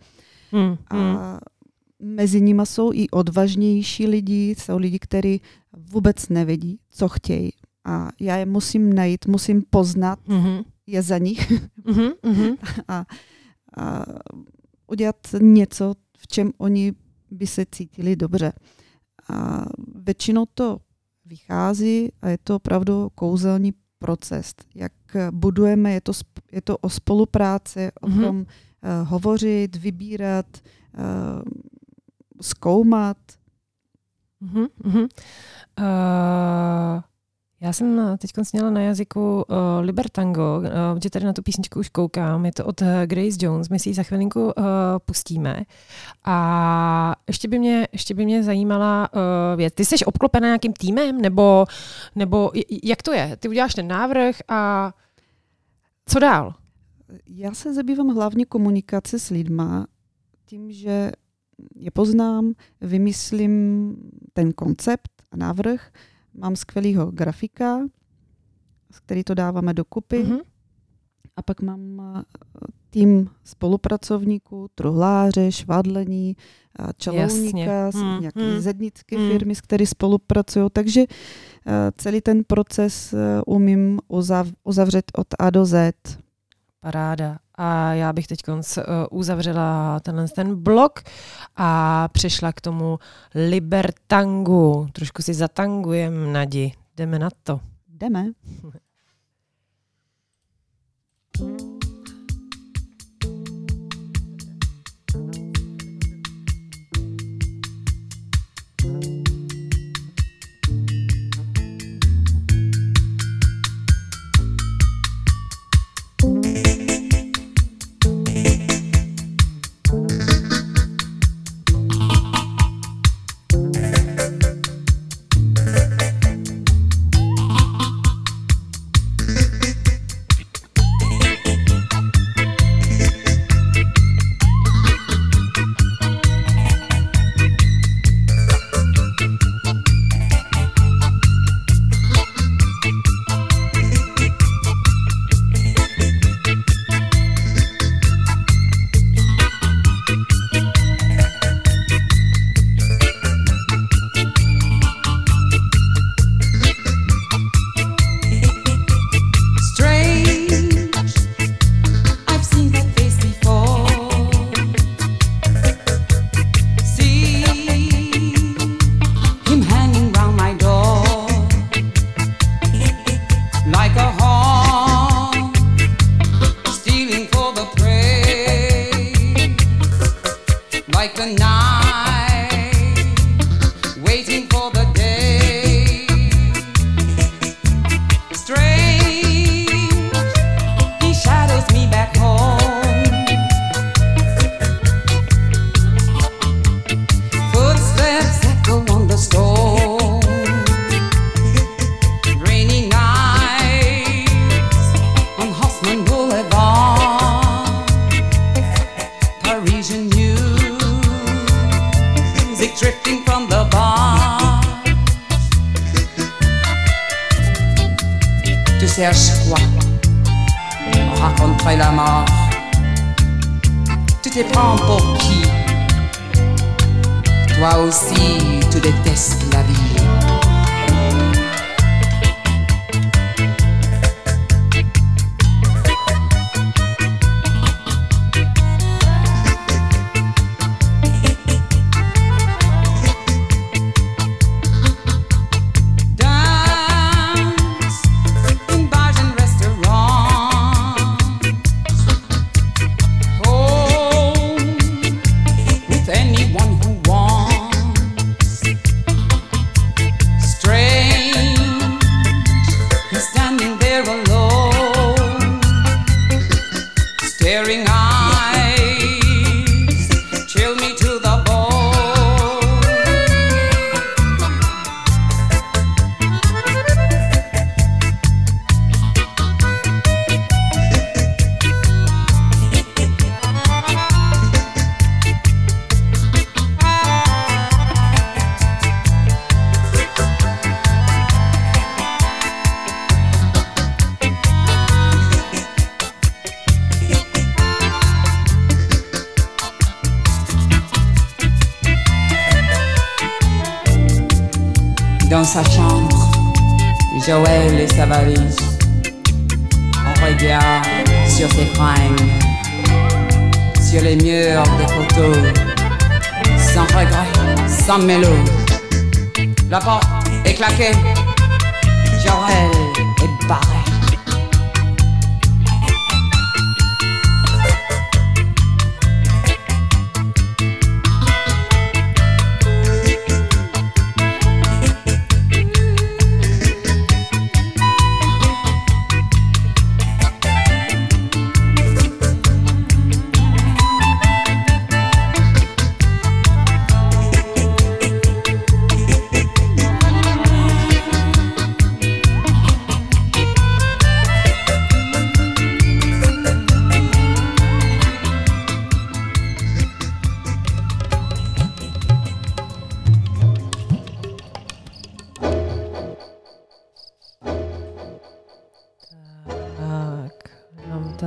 Hmm, 0.54 0.78
A 0.90 0.96
hmm. 0.96 2.16
mezi 2.16 2.42
nimi 2.42 2.62
jsou 2.66 2.92
i 2.94 3.10
odvážnější 3.10 4.08
lidi, 4.08 4.56
jsou 4.60 4.78
lidi, 4.78 5.00
kteří 5.00 5.42
vůbec 5.78 6.30
nevědí, 6.30 6.80
co 6.90 7.10
chtějí. 7.10 7.50
A 7.86 8.10
já 8.20 8.38
je 8.38 8.46
musím 8.46 8.94
najít, 8.94 9.26
musím 9.28 9.64
poznat 9.70 10.20
Mhm, 10.28 10.64
je 10.88 11.02
za 11.02 11.18
nich 11.18 11.52
mhm, 11.86 12.10
mhm. 12.24 12.56
a, 12.88 13.06
a 13.78 14.06
udělat 14.88 15.16
něco, 15.42 15.94
v 16.18 16.28
čem 16.28 16.52
oni 16.58 16.94
by 17.32 17.48
se 17.48 17.66
cítili 17.72 18.16
dobře. 18.16 18.54
A 19.30 19.66
většinou 19.96 20.46
to 20.54 20.78
vychází 21.26 22.12
a 22.22 22.30
je 22.30 22.38
to 22.44 22.56
opravdu 22.56 23.10
kouzelný 23.16 23.74
proces. 24.00 24.54
Jak 24.76 24.92
budujeme, 25.32 25.94
je 25.94 26.02
to, 26.02 26.12
je 26.52 26.62
to 26.62 26.78
o 26.78 26.90
spolupráci, 26.90 27.90
o 28.02 28.08
Mhm. 28.10 28.22
tom 28.24 28.46
hovořit, 29.04 29.76
vybírat, 29.76 30.46
uh, 30.98 31.42
zkoumat. 32.42 33.18
Mhm, 34.42 34.66
mhm. 34.84 35.02
Uh, 35.80 37.02
já 37.62 37.74
jsem 37.74 38.18
teď 38.18 38.32
měla 38.54 38.70
na 38.70 38.82
jazyku 38.82 39.36
uh, 39.48 39.56
Libertango, 39.80 40.60
uh, 40.60 41.00
že 41.04 41.10
tady 41.10 41.26
na 41.26 41.34
tu 41.34 41.42
písničku 41.42 41.80
už 41.80 41.90
koukám, 41.90 42.46
je 42.46 42.52
to 42.52 42.66
od 42.66 42.82
Grace 43.06 43.38
Jones, 43.40 43.70
my 43.70 43.80
si 43.80 43.90
ji 43.90 43.94
za 43.94 44.04
chvilinku 44.04 44.46
uh, 44.46 44.54
pustíme. 45.06 45.64
A 46.26 47.16
ještě 47.28 47.48
by 47.48 47.60
mě, 47.60 47.88
ještě 47.92 48.14
by 48.14 48.26
mě 48.26 48.44
zajímala 48.44 49.10
uh, 49.14 49.20
věc, 49.58 49.74
ty 49.74 49.86
jsi 49.86 50.06
obklopená 50.06 50.48
nějakým 50.48 50.74
týmem, 50.74 51.22
nebo, 51.22 51.66
nebo 52.16 52.52
jak 52.84 53.02
to 53.02 53.14
je? 53.14 53.38
Ty 53.38 53.50
uděláš 53.50 53.74
ten 53.74 53.88
návrh 53.88 54.36
a 54.48 54.92
co 56.06 56.20
dál? 56.20 56.54
Já 57.28 57.54
se 57.54 57.74
zabývám 57.74 58.08
hlavně 58.08 58.46
komunikace 58.46 59.20
s 59.20 59.30
lidma, 59.30 59.88
tím, 60.46 60.72
že 60.72 61.12
je 61.76 61.92
poznám, 61.92 62.54
vymyslím 62.82 63.96
ten 64.34 64.54
koncept 64.54 65.12
a 65.32 65.38
návrh, 65.38 65.92
mám 66.34 66.56
skvělého 66.56 67.12
grafika, 67.12 67.80
s 68.92 69.00
který 69.00 69.24
to 69.24 69.34
dáváme 69.34 69.74
dokupy, 69.74 70.24
Mhm. 70.24 70.38
a 71.36 71.42
pak 71.42 71.62
mám 71.62 72.02
eh, 72.20 72.24
tým 72.90 73.30
spolupracovníků, 73.44 74.68
truhláře, 74.76 75.52
švadlení, 75.52 76.36
eh, 76.80 76.88
čalouníka, 76.98 77.60
Jasně. 77.72 78.02
Hmm, 78.02 78.22
nějaké 78.22 78.52
hmm, 78.52 78.60
zednické 78.62 79.18
hmm. 79.18 79.30
firmy, 79.32 79.56
s 79.56 79.62
kterými 79.62 79.88
spolupracují. 79.88 80.70
Takže 80.74 81.02
eh, 81.02 81.92
celý 81.98 82.22
ten 82.22 82.44
proces 82.44 83.14
umím 83.48 84.00
uzav- 84.10 84.54
uzavřet 84.64 85.12
od 85.18 85.28
A 85.40 85.50
do 85.50 85.66
Z. 85.66 85.94
Paráda. 86.84 87.38
A 87.56 87.94
já 87.94 88.14
bych 88.14 88.28
teď 88.28 88.40
uzavřela 89.12 90.00
tenhle 90.00 90.28
ten 90.28 90.64
blok 90.64 91.04
a 91.56 92.08
přešla 92.08 92.54
k 92.54 92.62
tomu 92.62 93.00
libertangu. 93.36 94.88
Trošku 94.92 95.22
si 95.22 95.34
zatangujem, 95.34 96.34
Nadi. 96.34 96.72
Jdeme 96.96 97.20
na 97.20 97.30
to. 97.44 97.60
Jdeme. 97.88 98.26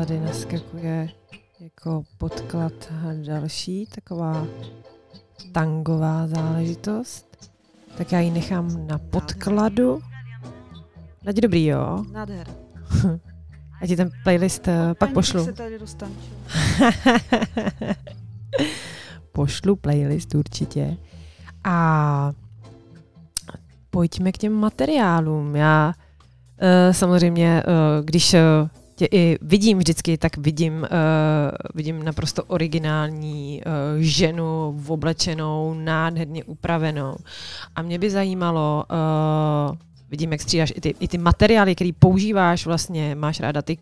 tady 0.06 0.20
naskakuje 0.20 1.08
jako 1.60 2.02
podklad 2.18 2.72
další 3.26 3.86
taková 3.86 4.46
tangová 5.52 6.26
záležitost. 6.26 7.50
Tak 7.98 8.12
já 8.12 8.20
ji 8.20 8.30
nechám 8.30 8.86
na 8.86 8.98
podkladu. 8.98 10.00
Nadi 11.24 11.40
dobrý, 11.40 11.66
jo? 11.66 12.04
Nádhera. 12.12 12.52
A 13.82 13.86
ti 13.86 13.96
ten 13.96 14.10
playlist 14.22 14.68
eh, 14.68 14.94
pak 14.94 15.12
pošlu. 15.12 15.44
se 15.44 15.52
tady 15.52 15.78
pošlu 19.32 19.76
playlist 19.76 20.34
určitě. 20.34 20.96
A 21.64 22.32
pojďme 23.90 24.32
k 24.32 24.38
těm 24.38 24.52
materiálům. 24.52 25.56
Já 25.56 25.94
uh, 25.96 26.92
samozřejmě, 26.92 27.62
uh, 27.66 28.04
když 28.04 28.34
uh, 28.34 28.40
tě 28.96 29.08
i 29.10 29.38
vidím 29.42 29.78
vždycky, 29.78 30.18
tak 30.18 30.36
vidím, 30.36 30.74
uh, 30.74 30.86
vidím 31.74 32.04
naprosto 32.04 32.44
originální 32.44 33.62
uh, 33.66 33.72
ženu 33.98 34.80
oblečenou, 34.88 35.74
nádherně 35.74 36.44
upravenou. 36.44 37.16
A 37.76 37.82
mě 37.82 37.98
by 37.98 38.10
zajímalo, 38.10 38.84
uh, 39.70 39.76
vidím, 40.10 40.32
jak 40.32 40.40
střídáš 40.40 40.72
i 40.76 40.80
ty, 40.80 40.94
i 41.00 41.08
ty 41.08 41.18
materiály, 41.18 41.74
který 41.74 41.92
používáš 41.92 42.66
vlastně, 42.66 43.14
máš 43.14 43.40
ráda 43.40 43.62
ty 43.62 43.78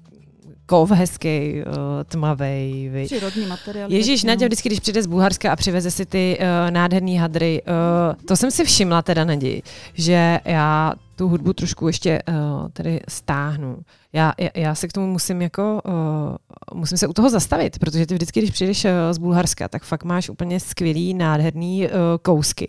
kov 0.66 0.90
hezký, 0.90 1.62
tmavej, 2.08 2.88
viď? 2.88 3.06
Přírodní 3.06 3.46
materiál. 3.46 3.92
Ježíš. 3.92 4.24
Naděl 4.24 4.48
vždycky, 4.48 4.68
když 4.68 4.80
přijde 4.80 5.02
z 5.02 5.06
Bulharska 5.06 5.52
a 5.52 5.56
přiveze 5.56 5.90
si 5.90 6.06
ty 6.06 6.38
uh, 6.40 6.70
nádherné 6.70 7.20
hadry, 7.20 7.62
uh, 7.62 8.26
to 8.26 8.36
jsem 8.36 8.50
si 8.50 8.64
všimla 8.64 9.02
teda, 9.02 9.24
Naději, 9.24 9.62
že 9.94 10.40
já 10.44 10.92
tu 11.16 11.28
hudbu 11.28 11.52
trošku 11.52 11.86
ještě 11.86 12.22
uh, 12.28 12.34
tedy 12.72 13.00
stáhnu. 13.08 13.78
Já, 14.12 14.32
já, 14.38 14.48
já 14.54 14.74
se 14.74 14.88
k 14.88 14.92
tomu 14.92 15.06
musím 15.06 15.42
jako, 15.42 15.80
uh, 15.84 16.78
musím 16.78 16.98
se 16.98 17.06
u 17.06 17.12
toho 17.12 17.30
zastavit, 17.30 17.78
protože 17.78 18.06
ty 18.06 18.14
vždycky, 18.14 18.40
když 18.40 18.50
přijdeš 18.50 18.84
uh, 18.84 18.90
z 19.10 19.18
Bulharska, 19.18 19.68
tak 19.68 19.84
fakt 19.84 20.04
máš 20.04 20.28
úplně 20.28 20.60
skvělý, 20.60 21.14
nádherný 21.14 21.86
uh, 21.86 21.90
kousky. 22.22 22.68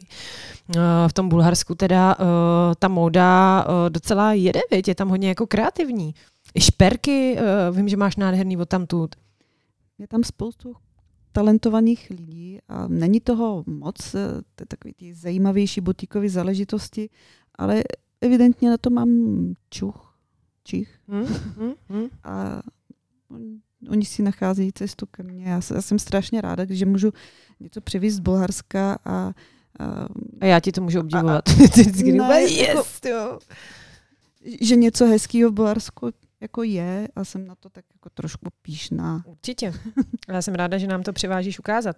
Uh, 0.75 0.81
v 1.07 1.13
tom 1.13 1.29
Bulharsku 1.29 1.75
teda 1.75 2.15
uh, 2.19 2.25
ta 2.79 2.87
móda 2.87 3.65
uh, 3.67 3.89
docela 3.89 4.33
jede, 4.33 4.59
viď? 4.71 4.87
je 4.87 4.95
tam 4.95 5.09
hodně 5.09 5.29
jako 5.29 5.47
kreativní. 5.47 6.13
Šperky, 6.60 7.38
uh, 7.70 7.78
vím, 7.78 7.89
že 7.89 7.97
máš 7.97 8.16
nádherný 8.16 8.58
od 8.58 8.70
tamtud. 8.70 9.16
Je 9.97 10.08
tam 10.08 10.24
spoustu 10.24 10.74
talentovaných 11.32 12.10
lidí 12.10 12.60
a 12.68 12.88
není 12.88 13.20
toho 13.20 13.64
moc, 13.68 14.16
eh, 14.16 14.28
to 14.56 14.62
je 14.62 14.66
takový 14.68 14.93
ty 14.93 15.14
zajímavější 15.14 15.82
butikové 15.82 16.30
záležitosti, 16.30 17.10
ale 17.56 17.84
evidentně 18.22 18.70
na 18.70 18.78
to 18.78 18.89
mám 18.89 19.10
čuch, 19.70 20.18
čich 20.64 20.99
Hm? 21.08 21.26
Hm? 21.58 21.74
Hm? 21.89 22.08
a 22.24 22.62
on- 23.30 23.60
oni 23.89 24.06
si 24.06 24.24
nachází 24.24 24.72
cestu 24.74 25.06
ke 25.06 25.24
mně. 25.24 25.43
Já, 25.45 25.62
já 25.76 25.82
jsem 25.82 25.99
strašně 25.99 26.41
ráda, 26.41 26.66
když 26.66 26.84
můžu 26.84 27.12
něco 27.60 27.82
přivést 27.82 28.14
z 28.14 28.20
Bulharska 28.20 28.97
a, 29.06 29.12
a 29.12 29.34
A 30.41 30.45
já 30.45 30.60
ti 30.60 30.72
to 30.72 30.82
můžu 30.82 30.99
obdivovat. 30.99 31.49
Vždycky 31.49 32.03
Ne, 32.03 32.12
říkám, 32.12 32.32
jako- 32.32 32.78
yes, 32.80 32.99
jo. 33.10 33.39
Že 34.61 34.75
něco 34.75 35.05
hezkého 35.05 35.51
v 35.51 35.53
Bulharsku 35.53 36.11
jako 36.41 36.63
je 36.63 37.07
a 37.15 37.23
jsem 37.23 37.47
na 37.47 37.55
to 37.55 37.69
tak 37.69 37.85
jako 37.93 38.09
trošku 38.09 38.49
píšná. 38.61 39.23
Určitě. 39.25 39.73
Já 40.27 40.41
jsem 40.41 40.55
ráda, 40.55 40.77
že 40.77 40.87
nám 40.87 41.03
to 41.03 41.13
přivážíš 41.13 41.59
ukázat. 41.59 41.95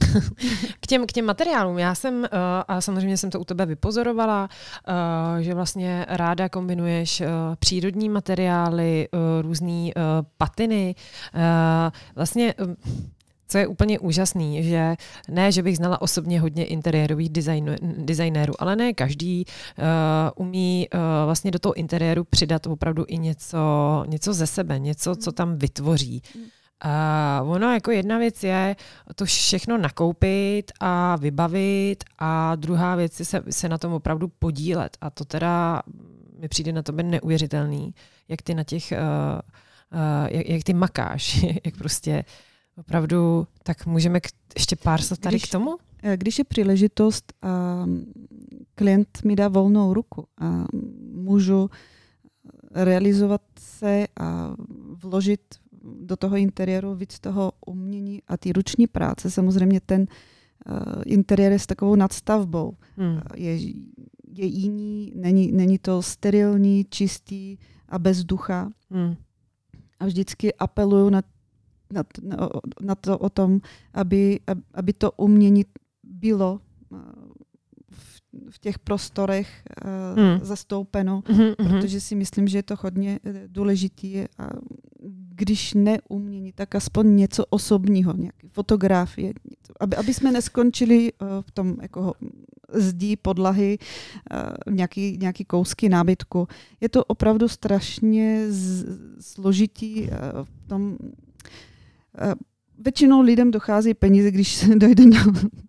K 0.80 0.86
těm, 0.86 1.06
k 1.06 1.12
těm 1.12 1.26
materiálům, 1.26 1.78
já 1.78 1.94
jsem, 1.94 2.14
uh, 2.18 2.26
a 2.68 2.80
samozřejmě 2.80 3.16
jsem 3.16 3.30
to 3.30 3.40
u 3.40 3.44
tebe 3.44 3.66
vypozorovala, 3.66 4.48
uh, 4.48 5.42
že 5.42 5.54
vlastně 5.54 6.06
ráda 6.08 6.48
kombinuješ 6.48 7.20
uh, 7.20 7.26
přírodní 7.58 8.08
materiály, 8.08 9.08
různé 9.42 9.90
patiny. 10.36 10.94
Vlastně 12.14 12.54
co 13.48 13.58
je 13.58 13.66
úplně 13.66 13.98
úžasný, 13.98 14.62
že 14.62 14.96
ne, 15.28 15.52
že 15.52 15.62
bych 15.62 15.76
znala 15.76 16.02
osobně 16.02 16.40
hodně 16.40 16.64
interiérových 16.64 17.28
design, 17.28 17.76
designérů, 17.98 18.52
ale 18.58 18.76
ne 18.76 18.92
každý 18.94 19.44
uh, 19.44 19.84
umí 20.46 20.88
uh, 20.94 21.00
vlastně 21.24 21.50
do 21.50 21.58
toho 21.58 21.74
interiéru 21.74 22.24
přidat 22.24 22.66
opravdu 22.66 23.04
i 23.08 23.18
něco, 23.18 23.58
něco 24.06 24.32
ze 24.32 24.46
sebe, 24.46 24.78
něco, 24.78 25.16
co 25.16 25.32
tam 25.32 25.56
vytvoří. 25.56 26.22
A 26.80 27.42
ono 27.44 27.72
jako 27.72 27.90
jedna 27.90 28.18
věc 28.18 28.42
je 28.44 28.76
to 29.14 29.24
všechno 29.24 29.78
nakoupit 29.78 30.72
a 30.80 31.16
vybavit 31.16 32.04
a 32.18 32.56
druhá 32.56 32.96
věc 32.96 33.18
je 33.20 33.24
se, 33.24 33.42
se 33.50 33.68
na 33.68 33.78
tom 33.78 33.92
opravdu 33.92 34.28
podílet. 34.38 34.96
A 35.00 35.10
to 35.10 35.24
teda 35.24 35.82
mi 36.40 36.48
přijde 36.48 36.72
na 36.72 36.82
tebe 36.82 37.02
neuvěřitelný, 37.02 37.94
jak 38.28 38.42
ty 38.42 38.54
na 38.54 38.64
těch, 38.64 38.92
uh, 38.92 38.98
uh, 38.98 40.28
jak, 40.30 40.48
jak 40.48 40.62
ty 40.62 40.74
makáš, 40.74 41.42
jak 41.64 41.76
prostě 41.76 42.24
opravdu, 42.76 43.46
tak 43.62 43.86
můžeme 43.86 44.20
k, 44.20 44.26
ještě 44.56 44.76
pár 44.76 45.02
slov 45.02 45.18
tady 45.18 45.36
Když- 45.36 45.48
k 45.48 45.52
tomu? 45.52 45.76
Eh, 46.02 46.16
Když 46.16 46.38
je 46.38 46.44
příležitost 46.44 47.32
a 47.42 47.84
klient 48.74 49.18
mi 49.24 49.36
dá 49.36 49.48
volnou 49.48 49.94
ruku 49.94 50.24
a 50.38 50.64
můžu 51.12 51.70
realizovat 52.74 53.42
se 53.58 54.06
a 54.20 54.54
vložit 55.02 55.40
do 56.00 56.16
toho 56.16 56.36
interiéru 56.36 56.94
víc 56.94 57.20
toho 57.20 57.52
umění 57.66 58.22
a 58.28 58.36
ty 58.36 58.52
ruční 58.52 58.86
práce. 58.86 59.30
Samozřejmě 59.30 59.80
ten 59.80 60.00
uh, 60.00 61.02
interiér 61.06 61.52
je 61.52 61.58
s 61.58 61.66
takovou 61.66 61.94
nadstavbou. 61.94 62.76
Hmm. 62.96 63.20
Je, 63.34 63.56
je 64.32 64.46
jiný, 64.46 65.12
není, 65.16 65.52
není 65.52 65.78
to 65.78 66.02
sterilní, 66.02 66.84
čistý 66.90 67.58
a 67.88 67.98
bez 67.98 68.24
ducha. 68.24 68.70
Hmm. 68.90 69.16
A 70.00 70.06
vždycky 70.06 70.54
apeluju 70.54 71.10
na, 71.10 71.22
na, 71.92 72.04
na, 72.22 72.48
na 72.80 72.94
to 72.94 73.18
o 73.18 73.30
tom, 73.30 73.60
aby, 73.94 74.40
ab- 74.46 74.62
aby 74.74 74.92
to 74.92 75.12
umění 75.16 75.64
bylo 76.04 76.60
eh, 76.92 76.96
v, 77.90 78.20
v 78.50 78.58
těch 78.58 78.78
prostorech 78.78 79.62
Hmm. 80.16 80.38
zastoupeno, 80.42 81.22
Mhm, 81.28 81.42
mhm. 81.42 81.54
protože 81.80 82.00
si 82.00 82.14
myslím, 82.14 82.48
že 82.48 82.58
je 82.58 82.62
to 82.62 82.74
hodně 82.80 83.20
eh, 83.24 83.42
důležitý. 83.46 84.20
A 84.38 84.50
když 85.34 85.74
ne 85.74 85.98
umění, 86.08 86.52
tak 86.52 86.74
aspoň 86.74 87.16
něco 87.16 87.46
osobního, 87.46 88.12
nějaké 88.16 88.48
fotografie, 88.48 89.32
aby, 89.80 89.96
aby 89.96 90.14
jsme 90.14 90.32
neskončili 90.32 91.12
v 91.40 91.50
tom 91.50 91.76
jako 91.82 92.12
zdí, 92.72 93.16
podlahy, 93.16 93.78
nějaký, 94.70 95.18
nějaký 95.20 95.44
kousky 95.44 95.88
nábytku. 95.88 96.48
Je 96.80 96.88
to 96.88 97.04
opravdu 97.04 97.48
strašně 97.48 98.46
z, 98.48 98.84
složitý 99.20 100.08
v 100.42 100.68
tom. 100.68 100.96
Eh, 102.18 102.34
Většinou 102.78 103.20
lidem 103.20 103.50
dochází 103.50 103.94
peníze, 103.94 104.30
když 104.30 104.54
se 104.54 104.66
dojde 104.76 105.06
na, 105.06 105.24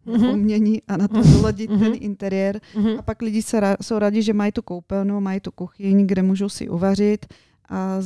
Mhm. 0.06 0.22
na 0.22 0.32
umění 0.32 0.82
a 0.88 0.98
na 0.98 1.08
to 1.08 1.18
Mhm. 1.20 1.32
doladit 1.34 1.70
Mhm. 1.72 1.80
ten 1.80 1.94
interiér. 2.00 2.62
Mhm. 2.76 3.00
A 3.00 3.02
pak 3.02 3.22
lidi 3.22 3.42
se 3.42 3.60
ra- 3.60 3.78
jsou 3.82 4.00
rádi, 4.00 4.22
že 4.22 4.34
mají 4.34 4.52
tu 4.52 4.62
koupelnu, 4.62 5.22
mají 5.22 5.40
tu 5.40 5.52
kuchyň, 5.52 6.08
kde 6.08 6.22
můžou 6.24 6.50
si 6.50 6.70
uvařit 6.70 7.26
a 7.70 7.98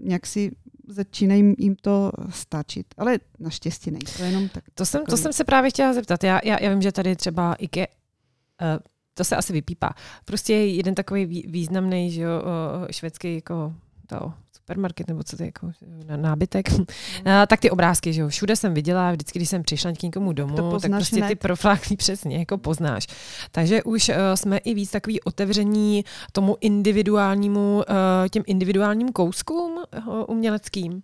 nějak 0.00 0.26
si 0.26 0.52
začínají 0.88 1.54
jim 1.58 1.76
to 1.80 2.12
stačit. 2.30 2.86
Ale 2.98 3.18
naštěstí 3.38 3.90
nejsou 3.90 4.22
jenom 4.22 4.48
tak. 4.48 4.64
To 4.74 4.86
jsem, 4.86 5.04
to 5.04 5.16
jsem 5.16 5.32
se 5.32 5.44
právě 5.44 5.70
chtěla 5.70 5.92
zeptat. 5.92 6.24
Já, 6.24 6.40
já, 6.44 6.62
já 6.62 6.70
vím, 6.70 6.82
že 6.82 6.92
tady 6.92 7.16
třeba 7.16 7.54
IKEA, 7.54 7.86
uh, 7.86 8.82
to 9.14 9.24
se 9.24 9.36
asi 9.36 9.52
vypípá. 9.52 9.90
Prostě 10.24 10.52
je 10.54 10.74
jeden 10.74 10.94
takový 10.94 11.26
vý- 11.26 11.44
významný, 11.48 12.10
že 12.10 12.22
jo, 12.22 12.30
o, 12.42 12.92
švédský 12.92 13.34
jako 13.34 13.74
to 14.06 14.32
supermarket, 14.68 15.08
nebo 15.08 15.22
co 15.22 15.36
to 15.36 15.42
je, 15.42 15.46
jako 15.46 15.70
nábytek, 16.16 16.68
a, 17.24 17.46
tak 17.46 17.60
ty 17.60 17.70
obrázky, 17.70 18.12
že 18.12 18.20
jo, 18.20 18.28
všude 18.28 18.56
jsem 18.56 18.74
viděla, 18.74 19.10
vždycky, 19.12 19.38
když 19.38 19.48
jsem 19.48 19.62
přišla 19.62 19.92
k 19.92 20.02
někomu 20.02 20.32
domů, 20.32 20.56
To 20.56 20.80
tak 20.80 20.90
prostě 20.90 21.22
ty 21.22 21.34
profláklí 21.34 21.96
přesně, 21.96 22.38
jako 22.38 22.58
poznáš. 22.58 23.06
Takže 23.50 23.82
už 23.82 24.08
uh, 24.08 24.14
jsme 24.34 24.58
i 24.58 24.74
víc 24.74 24.90
takový 24.90 25.20
otevření 25.20 26.04
tomu 26.32 26.56
individuálnímu, 26.60 27.76
uh, 27.76 27.84
těm 28.30 28.42
individuálním 28.46 29.08
kouskům 29.08 29.72
uh, 30.06 30.24
uměleckým. 30.28 31.02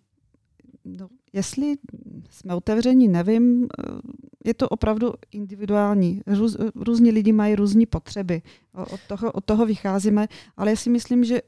No, 0.85 1.09
jestli 1.33 1.77
jsme 2.31 2.55
otevření, 2.55 3.09
nevím. 3.09 3.69
Je 4.45 4.55
to 4.55 4.69
opravdu 4.69 5.13
individuální. 5.33 6.21
Růz, 6.27 6.57
různí 6.75 7.11
lidi 7.11 7.33
mají 7.33 7.55
různé 7.55 7.87
potřeby. 7.87 8.43
Od 8.75 9.01
toho, 9.09 9.33
od 9.33 9.45
toho 9.45 9.67
vycházíme, 9.67 10.29
ale 10.57 10.71
já 10.71 10.77
si 10.77 10.91
myslím, 10.91 11.25
že 11.25 11.41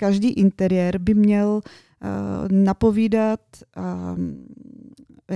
každý 0.00 0.28
interiér 0.28 0.98
by 0.98 1.14
měl 1.14 1.60
eh, 1.64 2.08
napovídat 2.52 3.40
a 3.76 4.14
mm, 4.14 4.46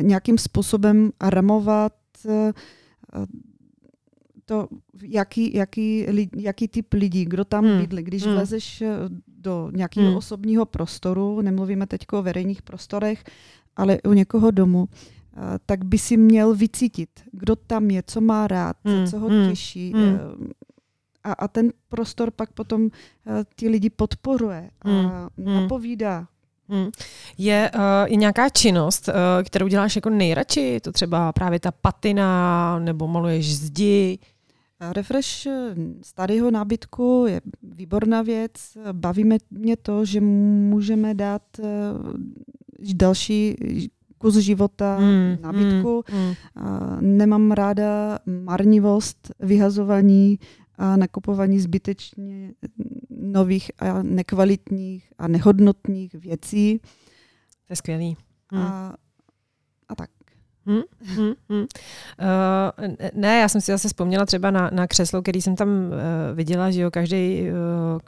nějakým 0.00 0.38
způsobem 0.38 1.10
ramovat 1.20 1.92
eh, 2.28 2.52
to, 4.44 4.68
jaký, 5.02 5.54
jaký, 5.54 6.06
jaký 6.36 6.68
typ 6.68 6.92
lidí, 6.92 7.24
kdo 7.24 7.44
tam 7.44 7.64
Hmm. 7.64 7.78
bydlí. 7.80 8.02
Když 8.02 8.22
Hmm. 8.24 8.34
vlezeš 8.34 8.82
eh, 8.82 8.88
do 9.38 9.70
nějakého 9.76 10.06
Hmm. 10.06 10.16
osobního 10.16 10.64
prostoru, 10.66 11.40
nemluvíme 11.40 11.86
teď 11.86 12.00
o 12.12 12.22
veřejných 12.22 12.62
prostorech, 12.62 13.24
ale 13.76 13.98
u 14.08 14.12
někoho 14.12 14.50
domu, 14.50 14.88
eh, 14.88 15.58
tak 15.66 15.84
by 15.84 15.98
si 15.98 16.16
měl 16.16 16.54
vycítit, 16.54 17.10
kdo 17.32 17.56
tam 17.56 17.90
je, 17.90 18.02
co 18.06 18.20
má 18.20 18.46
rád, 18.46 18.76
Hmm. 18.84 19.06
co 19.06 19.18
ho 19.18 19.28
Hmm. 19.28 19.48
těší. 19.50 19.92
Hmm. 19.92 20.18
A, 21.24 21.32
a 21.32 21.48
ten 21.48 21.72
prostor 21.88 22.30
pak 22.30 22.52
potom 22.52 22.88
eh, 23.26 23.44
ty 23.56 23.68
lidi 23.68 23.90
podporuje 23.90 24.70
a. 24.84 24.88
Hmm. 24.90 25.54
napovídá. 25.62 26.26
Hmm. 26.68 26.90
Je, 27.38 27.70
uh, 27.74 27.80
je 28.06 28.16
nějaká 28.16 28.48
činnost, 28.48 29.08
uh, 29.08 29.14
kterou 29.44 29.68
děláš 29.68 29.96
jako 29.96 30.10
nejradši? 30.10 30.80
To 30.80 30.92
třeba 30.92 31.32
právě 31.32 31.60
ta 31.60 31.70
patina, 31.72 32.78
nebo 32.78 33.08
maluješ 33.08 33.56
zdi? 33.56 34.18
Refresh 34.92 35.46
starého 36.02 36.50
nábytku 36.50 37.24
je 37.28 37.40
výborná 37.62 38.22
věc. 38.22 38.50
Baví 38.92 39.24
mě- 39.50 39.76
to, 39.76 40.04
že 40.04 40.20
můžeme 40.20 41.14
dát 41.14 41.42
další 42.94 43.56
kus 44.18 44.34
života 44.34 44.96
Hmm, 44.96 45.36
nábytku. 45.40 46.04
Hmm. 46.08 46.32
A 46.56 46.96
Nemám 47.00 47.52
ráda 47.52 48.18
marnivost, 48.26 49.30
vyhazování 49.40 50.38
a 50.78 50.96
nakupování 50.96 51.60
zbytečně 51.60 52.54
nových 53.10 53.70
a 53.78 54.02
nekvalitních 54.02 55.12
a 55.18 55.28
nehodnotných 55.28 56.14
věcí. 56.14 56.78
To 57.66 57.72
je 57.72 57.76
skvělý. 57.76 58.16
Hmm. 58.52 58.62
A, 58.62 58.94
a 59.88 59.94
tak. 59.94 60.10
Hmm, 60.66 60.82
hmm, 61.00 61.32
hmm. 61.48 61.60
Uh, 61.60 61.66
ne, 63.14 63.38
já 63.38 63.48
jsem 63.48 63.60
si 63.60 63.72
zase 63.72 63.88
vzpomněla 63.88 64.26
třeba 64.26 64.50
na, 64.50 64.70
na 64.72 64.86
křeslo, 64.86 65.22
který 65.22 65.42
jsem 65.42 65.56
tam 65.56 65.68
uh, 65.68 65.92
viděla, 66.34 66.70
že 66.70 66.80
jo, 66.80 66.90
každý 66.90 67.42
uh, 67.42 67.98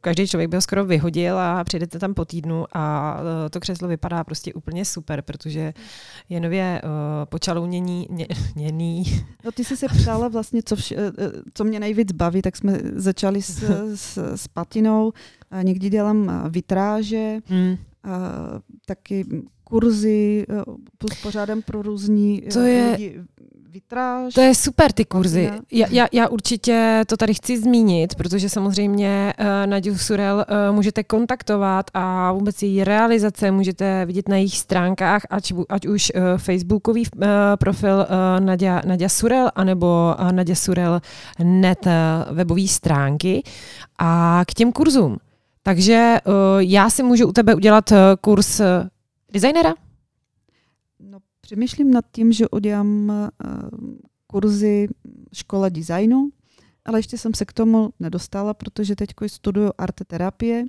každý 0.00 0.28
člověk 0.28 0.50
by 0.50 0.56
ho 0.56 0.60
skoro 0.60 0.84
vyhodil 0.84 1.38
a 1.38 1.64
přijdete 1.64 1.98
tam 1.98 2.14
po 2.14 2.24
týdnu 2.24 2.64
a 2.72 3.16
uh, 3.20 3.26
to 3.50 3.60
křeslo 3.60 3.88
vypadá 3.88 4.24
prostě 4.24 4.54
úplně 4.54 4.84
super, 4.84 5.22
protože 5.22 5.74
je 6.28 6.40
nově 6.40 6.82
uh, 6.84 6.90
počalounění, 7.24 8.06
ně, 8.10 8.26
něný. 8.56 9.04
No 9.44 9.52
ty 9.52 9.64
jsi 9.64 9.76
se 9.76 9.86
ptala 10.02 10.28
vlastně, 10.28 10.62
co, 10.62 10.74
vš- 10.76 10.96
eh, 10.98 11.12
eh, 11.18 11.30
co 11.54 11.64
mě 11.64 11.80
nejvíc 11.80 12.12
baví, 12.12 12.42
tak 12.42 12.56
jsme 12.56 12.78
začali 12.94 13.42
s, 13.42 13.58
s, 13.94 14.18
s 14.36 14.48
patinou. 14.48 15.12
A 15.50 15.62
někdy 15.62 15.90
dělám 15.90 16.30
eh, 16.30 16.48
vitráže, 16.48 17.38
Hmm. 17.46 17.76
a 18.04 18.18
taky 18.86 19.26
kurzy, 19.64 20.46
eh, 20.50 20.62
plus 20.98 21.20
pořádám 21.22 21.62
pro 21.62 21.82
různí 21.82 22.42
eh, 22.46 22.52
To 22.52 22.60
je- 22.60 22.90
lidi 22.90 23.20
vitráž. 23.72 24.34
To 24.34 24.40
je 24.40 24.54
super, 24.54 24.92
ty 24.92 25.04
kurzy. 25.04 25.50
Já, 25.72 25.86
já, 25.90 26.06
já 26.12 26.28
určitě 26.28 27.02
to 27.06 27.16
tady 27.16 27.34
chci 27.34 27.58
zmínit, 27.60 28.14
protože 28.14 28.48
samozřejmě 28.48 29.34
uh, 29.40 29.46
Naděju 29.70 29.98
Surel 29.98 30.36
uh, 30.68 30.74
můžete 30.76 31.04
kontaktovat 31.04 31.90
a 31.94 32.32
vůbec 32.32 32.62
její 32.62 32.84
realizace 32.84 33.50
můžete 33.50 34.06
vidět 34.06 34.28
na 34.28 34.36
jejich 34.36 34.56
stránkách, 34.58 35.22
ať, 35.30 35.52
ať 35.68 35.86
už 35.86 36.12
uh, 36.14 36.22
facebookový 36.38 37.02
uh, 37.16 37.22
profil 37.60 37.96
uh, 37.96 38.44
Nadia, 38.46 38.82
Nadia 38.86 39.08
Surel, 39.08 39.50
anebo 39.54 40.14
uh, 40.20 40.32
Nadia 40.32 40.54
Surel 40.56 41.00
net 41.42 41.86
uh, 41.86 41.92
webové 42.36 42.66
stránky 42.68 43.42
a 43.98 44.42
k 44.46 44.54
těm 44.54 44.72
kurzům. 44.72 45.16
Takže 45.62 46.18
uh, 46.26 46.32
já 46.58 46.90
si 46.90 47.02
můžu 47.02 47.28
u 47.28 47.32
tebe 47.32 47.54
udělat 47.54 47.90
uh, 47.90 47.98
kurz 48.20 48.60
uh, 48.60 48.66
designera? 49.32 49.74
No, 50.98 51.18
přemýšlím 51.40 51.90
nad 51.90 52.04
tím, 52.12 52.32
že 52.32 52.48
udělám 52.48 53.12
kurzy 54.26 54.88
škola 55.32 55.68
designu, 55.68 56.30
ale 56.84 56.98
ještě 56.98 57.18
jsem 57.18 57.34
se 57.34 57.44
k 57.44 57.52
tomu 57.52 57.90
nedostala, 58.00 58.54
protože 58.54 58.96
teď 58.96 59.10
studuju 59.26 59.70
arte 59.78 60.04
terapie. 60.04 60.64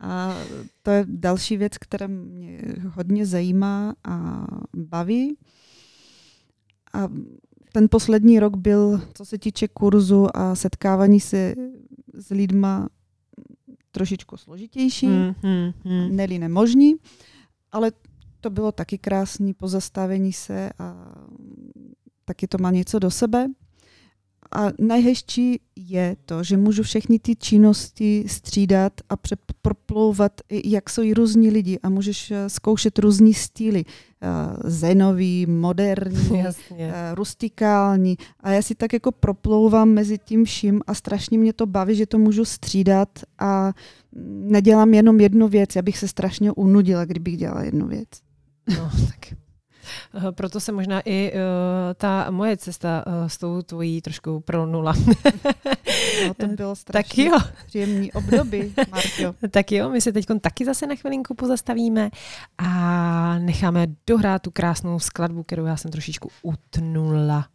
A 0.00 0.34
to 0.82 0.90
je 0.90 1.04
další 1.08 1.56
věc, 1.56 1.78
která 1.78 2.06
mě 2.06 2.60
hodně 2.94 3.26
zajímá 3.26 3.94
a 4.04 4.46
baví. 4.76 5.36
A 6.92 7.08
ten 7.72 7.88
poslední 7.90 8.40
rok 8.40 8.56
byl, 8.56 9.02
co 9.14 9.24
se 9.24 9.38
týče 9.38 9.68
kurzu 9.68 10.36
a 10.36 10.54
setkávání 10.54 11.20
se 11.20 11.54
s 12.14 12.30
lidma, 12.30 12.88
trošičku 13.90 14.36
složitější 14.36 15.06
Hmm, 15.06 15.34
hmm, 15.42 15.72
hmm. 15.84 16.16
neli 16.16 16.38
nemožný, 16.38 16.94
ale 17.72 17.92
to 18.40 18.50
bylo 18.50 18.72
taky 18.72 18.98
krásný 18.98 19.54
pozastavení 19.54 20.32
se 20.32 20.70
a 20.78 21.14
taky 22.24 22.48
to 22.48 22.58
má 22.58 22.70
něco 22.70 22.98
do 22.98 23.10
sebe. 23.10 23.48
A 24.56 24.70
nejhezčí 24.78 25.60
je 25.76 26.16
to, 26.24 26.42
že 26.42 26.56
můžu 26.56 26.82
všechny 26.82 27.18
ty 27.18 27.36
činnosti 27.36 28.24
střídat 28.28 28.92
a 29.08 29.14
proplouvat, 29.62 30.32
jak 30.64 30.90
jsou 30.90 31.02
i 31.02 31.14
různí 31.14 31.50
lidi 31.50 31.78
a 31.82 31.88
můžeš 31.88 32.30
eh, 32.30 32.48
zkoušet 32.48 32.98
různý 32.98 33.34
styly. 33.34 33.84
Eh, 34.22 34.28
Zenový, 34.70 35.46
moderní, 35.46 36.38
Jasně. 36.44 36.92
eh, 36.94 37.14
rustikální. 37.14 38.16
A 38.40 38.50
já 38.50 38.62
si 38.62 38.74
tak 38.74 38.92
jako 38.92 39.12
proplouvám 39.12 39.88
mezi 39.88 40.18
tím 40.18 40.44
vším 40.44 40.80
a 40.86 40.94
strašně 40.94 41.38
mě 41.38 41.52
to 41.52 41.66
baví, 41.66 41.94
že 41.94 42.06
to 42.06 42.18
můžu 42.18 42.44
střídat 42.44 43.08
a 43.38 43.72
mm, 44.12 44.48
nedělám 44.52 44.94
jenom 44.94 45.20
jednu 45.20 45.48
věc. 45.48 45.76
Já 45.76 45.82
bych 45.82 45.98
se 45.98 46.08
strašně 46.08 46.52
unudila, 46.52 47.04
kdybych 47.04 47.36
dělala 47.36 47.62
jednu 47.62 47.86
věc. 47.88 48.08
No, 48.78 48.90
tak. 49.06 49.38
Eh, 50.14 50.32
Proto 50.32 50.60
se 50.60 50.72
možná 50.72 51.00
i 51.04 51.32
uh, 51.32 51.38
ta 51.94 52.30
moje 52.30 52.56
cesta 52.56 53.04
uh, 53.06 53.28
s 53.28 53.38
tou 53.38 53.62
tvojí 53.62 54.00
trošku 54.00 54.40
pronula. 54.40 54.94
No, 56.26 56.34
to 56.34 56.46
bylo 56.46 56.70
tak 56.70 56.78
strašně 56.78 57.24
jo, 57.24 57.38
příjemný 57.66 58.12
období, 58.12 58.74
Marťo. 58.90 59.34
tak 59.50 59.72
jo, 59.72 59.90
my 59.90 60.00
se 60.00 60.12
teď 60.12 60.26
taky 60.40 60.64
zase 60.64 60.86
na 60.86 60.94
chvilinku 60.94 61.34
pozastavíme 61.34 62.10
a 62.58 63.38
necháme 63.38 63.86
dohrát 64.06 64.42
tu 64.42 64.50
krásnou 64.50 64.98
skladbu, 64.98 65.42
kterou 65.42 65.64
já 65.64 65.76
jsem 65.76 65.90
trošičku 65.90 66.30
utnula. 66.42 67.46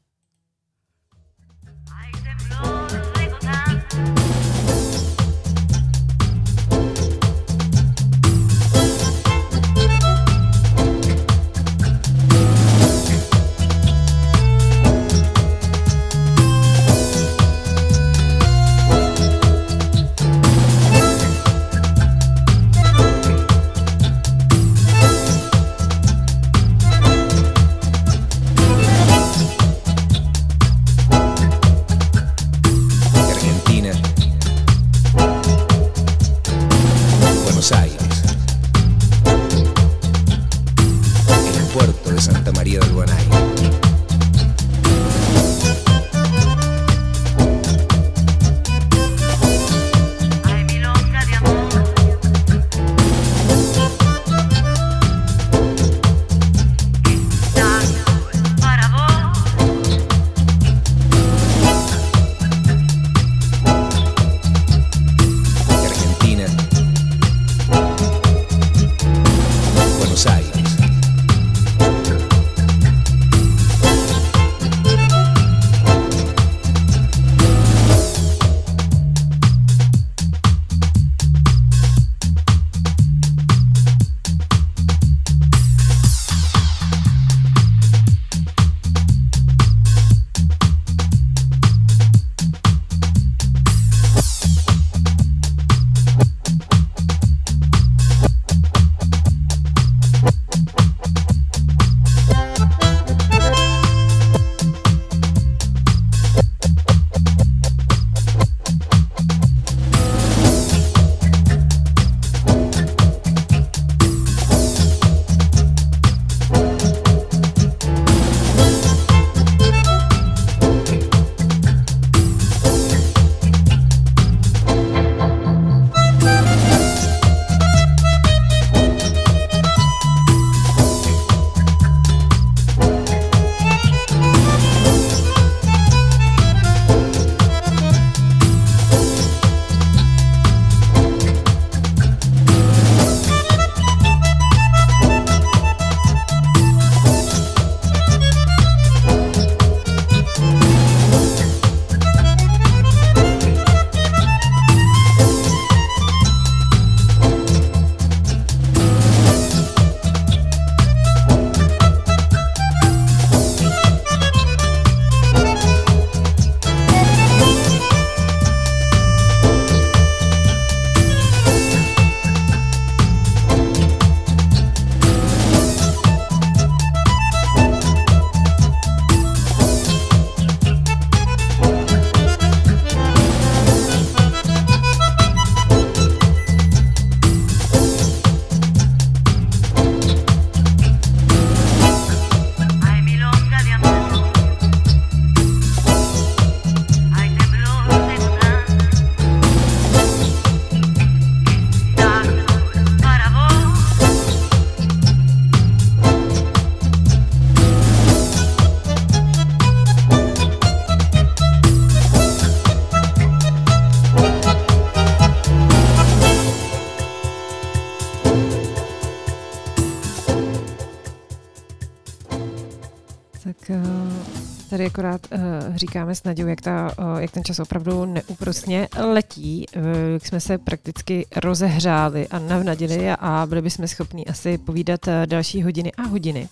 Akorát 224.98 225.22
uh, 225.32 225.76
říkáme 225.76 226.16
s 226.16 226.24
Nadějou, 226.24 226.50
jak, 226.50 226.62
ta, 226.62 226.92
uh, 227.00 227.18
jak 227.18 227.32
ten 227.32 227.44
čas 227.44 227.60
opravdu 227.60 228.06
neúprostně 228.06 228.88
letí, 228.98 229.66
uh, 229.76 229.84
jak 230.14 230.26
jsme 230.26 230.40
se 230.40 230.58
prakticky 230.58 231.26
rozehřáli 231.36 232.28
a 232.28 232.40
navnadili 232.40 233.10
a 233.12 233.46
byli 233.50 233.62
bychom 233.62 233.88
schopni 233.88 234.26
asi 234.26 234.58
povídat 234.58 235.08
uh, 235.08 235.14
další 235.26 235.64
hodiny 235.64 235.92
a 235.92 236.02
hodiny. 236.02 236.50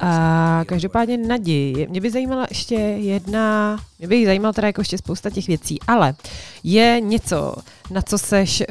A 0.00 0.62
každopádně 0.66 1.16
naději. 1.16 1.86
Mě 1.90 2.00
by 2.00 2.10
zajímala 2.10 2.46
ještě 2.48 2.74
jedna, 2.74 3.78
mě 3.98 4.08
by 4.08 4.26
zajímala 4.26 4.52
teda 4.52 4.66
jako 4.66 4.80
ještě 4.80 4.98
spousta 4.98 5.30
těch 5.30 5.46
věcí, 5.46 5.78
ale 5.86 6.14
je 6.62 7.00
něco, 7.00 7.54
na 7.90 8.02
co 8.02 8.18
seš 8.18 8.60
uh, 8.60 8.66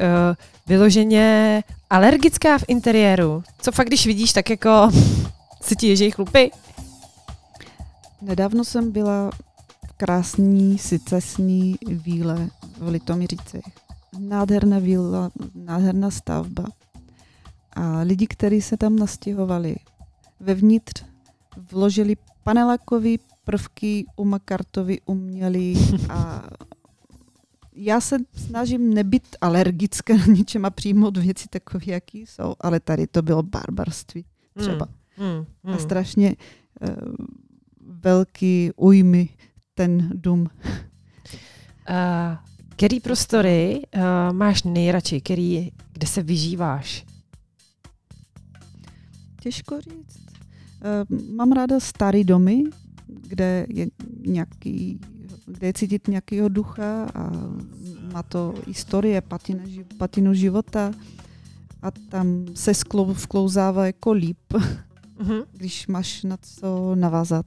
vyloženě 0.66 1.62
alergická 1.90 2.58
v 2.58 2.64
interiéru? 2.68 3.42
Co 3.60 3.72
fakt, 3.72 3.86
když 3.86 4.06
vidíš, 4.06 4.32
tak 4.32 4.50
jako 4.50 4.90
se 5.62 5.76
ti 5.76 5.88
ježí 5.88 6.10
chlupy? 6.10 6.50
Nedávno 8.22 8.64
jsem 8.64 8.92
byla 8.92 9.30
v 9.88 9.92
krásný 9.96 10.78
sicesní 10.78 11.76
víle 11.88 12.50
v 12.78 12.88
Litoměřicích. 12.88 13.62
Nádherná 14.18 14.78
víla, 14.78 15.30
nádherná 15.54 16.10
stavba. 16.10 16.64
A 17.72 18.00
lidi, 18.00 18.26
kteří 18.26 18.62
se 18.62 18.76
tam 18.76 18.96
nastěhovali, 18.96 19.76
vevnitř 20.40 21.04
vložili 21.70 22.16
panelakové 22.44 23.10
prvky 23.44 24.04
umakartovi 24.16 25.00
uměli 25.06 25.74
a 26.08 26.42
já 27.72 28.00
se 28.00 28.16
snažím 28.34 28.94
nebyt 28.94 29.36
alergická 29.40 30.16
na 30.16 30.26
ničem 30.26 30.64
a 30.64 30.70
přijmout 30.70 31.16
věci 31.16 31.48
takové, 31.48 31.84
jaký 31.86 32.26
jsou, 32.26 32.54
ale 32.60 32.80
tady 32.80 33.06
to 33.06 33.22
bylo 33.22 33.42
barbarství 33.42 34.24
třeba. 34.56 34.88
Hmm, 35.16 35.74
A 35.74 35.78
strašně 35.78 36.36
uh, 36.80 37.26
velký 38.02 38.70
ujmy 38.76 39.28
ten 39.74 40.10
dům. 40.14 40.40
Uh, 40.40 40.46
který 42.68 43.00
prostory 43.00 43.82
uh, 43.96 44.02
máš 44.32 44.62
nejradši, 44.62 45.20
který, 45.20 45.72
kde 45.92 46.06
se 46.06 46.22
vyžíváš? 46.22 47.06
Těžko 49.40 49.80
říct. 49.80 50.20
Uh, 51.10 51.34
mám 51.34 51.52
ráda 51.52 51.80
starý 51.80 52.24
domy, 52.24 52.62
kde 53.06 53.66
je 53.68 53.86
nějaký, 54.26 55.00
kde 55.46 55.66
je 55.66 55.72
cítit 55.72 56.08
nějakého 56.08 56.48
ducha 56.48 57.04
a 57.14 57.30
má 58.12 58.22
to 58.22 58.54
historie, 58.66 59.20
patina, 59.20 59.64
patinu 59.98 60.34
života 60.34 60.92
a 61.82 61.90
tam 61.90 62.46
se 62.54 62.74
sklou, 62.74 63.12
vklouzává 63.12 63.86
jako 63.86 64.12
líp, 64.12 64.52
Uh-huh, 65.22 65.44
když 65.52 65.86
máš 65.86 66.22
na 66.22 66.36
co 66.36 66.94
navázat. 66.94 67.46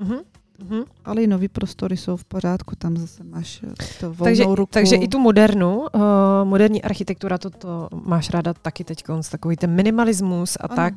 Uh-huh, 0.00 0.22
uh-huh. 0.64 0.84
Ale 1.04 1.22
i 1.22 1.26
nový 1.26 1.48
prostory 1.48 1.96
jsou 1.96 2.16
v 2.16 2.24
pořádku, 2.24 2.76
tam 2.76 2.96
zase 2.96 3.24
máš 3.24 3.62
eh, 3.62 3.84
to 4.00 4.06
volnou 4.06 4.24
Takže, 4.24 4.44
ruku. 4.44 4.70
takže 4.72 4.96
i 4.96 5.08
tu 5.08 5.18
modernu, 5.18 5.78
uh, 5.80 6.00
moderní 6.44 6.82
architektura, 6.82 7.38
to, 7.38 7.50
to 7.50 7.88
máš 8.04 8.30
ráda 8.30 8.54
taky 8.54 8.84
teď, 8.84 9.04
takový 9.30 9.56
ten 9.56 9.70
minimalismus 9.70 10.56
a 10.60 10.64
Ano. 10.64 10.76
tak 10.76 10.94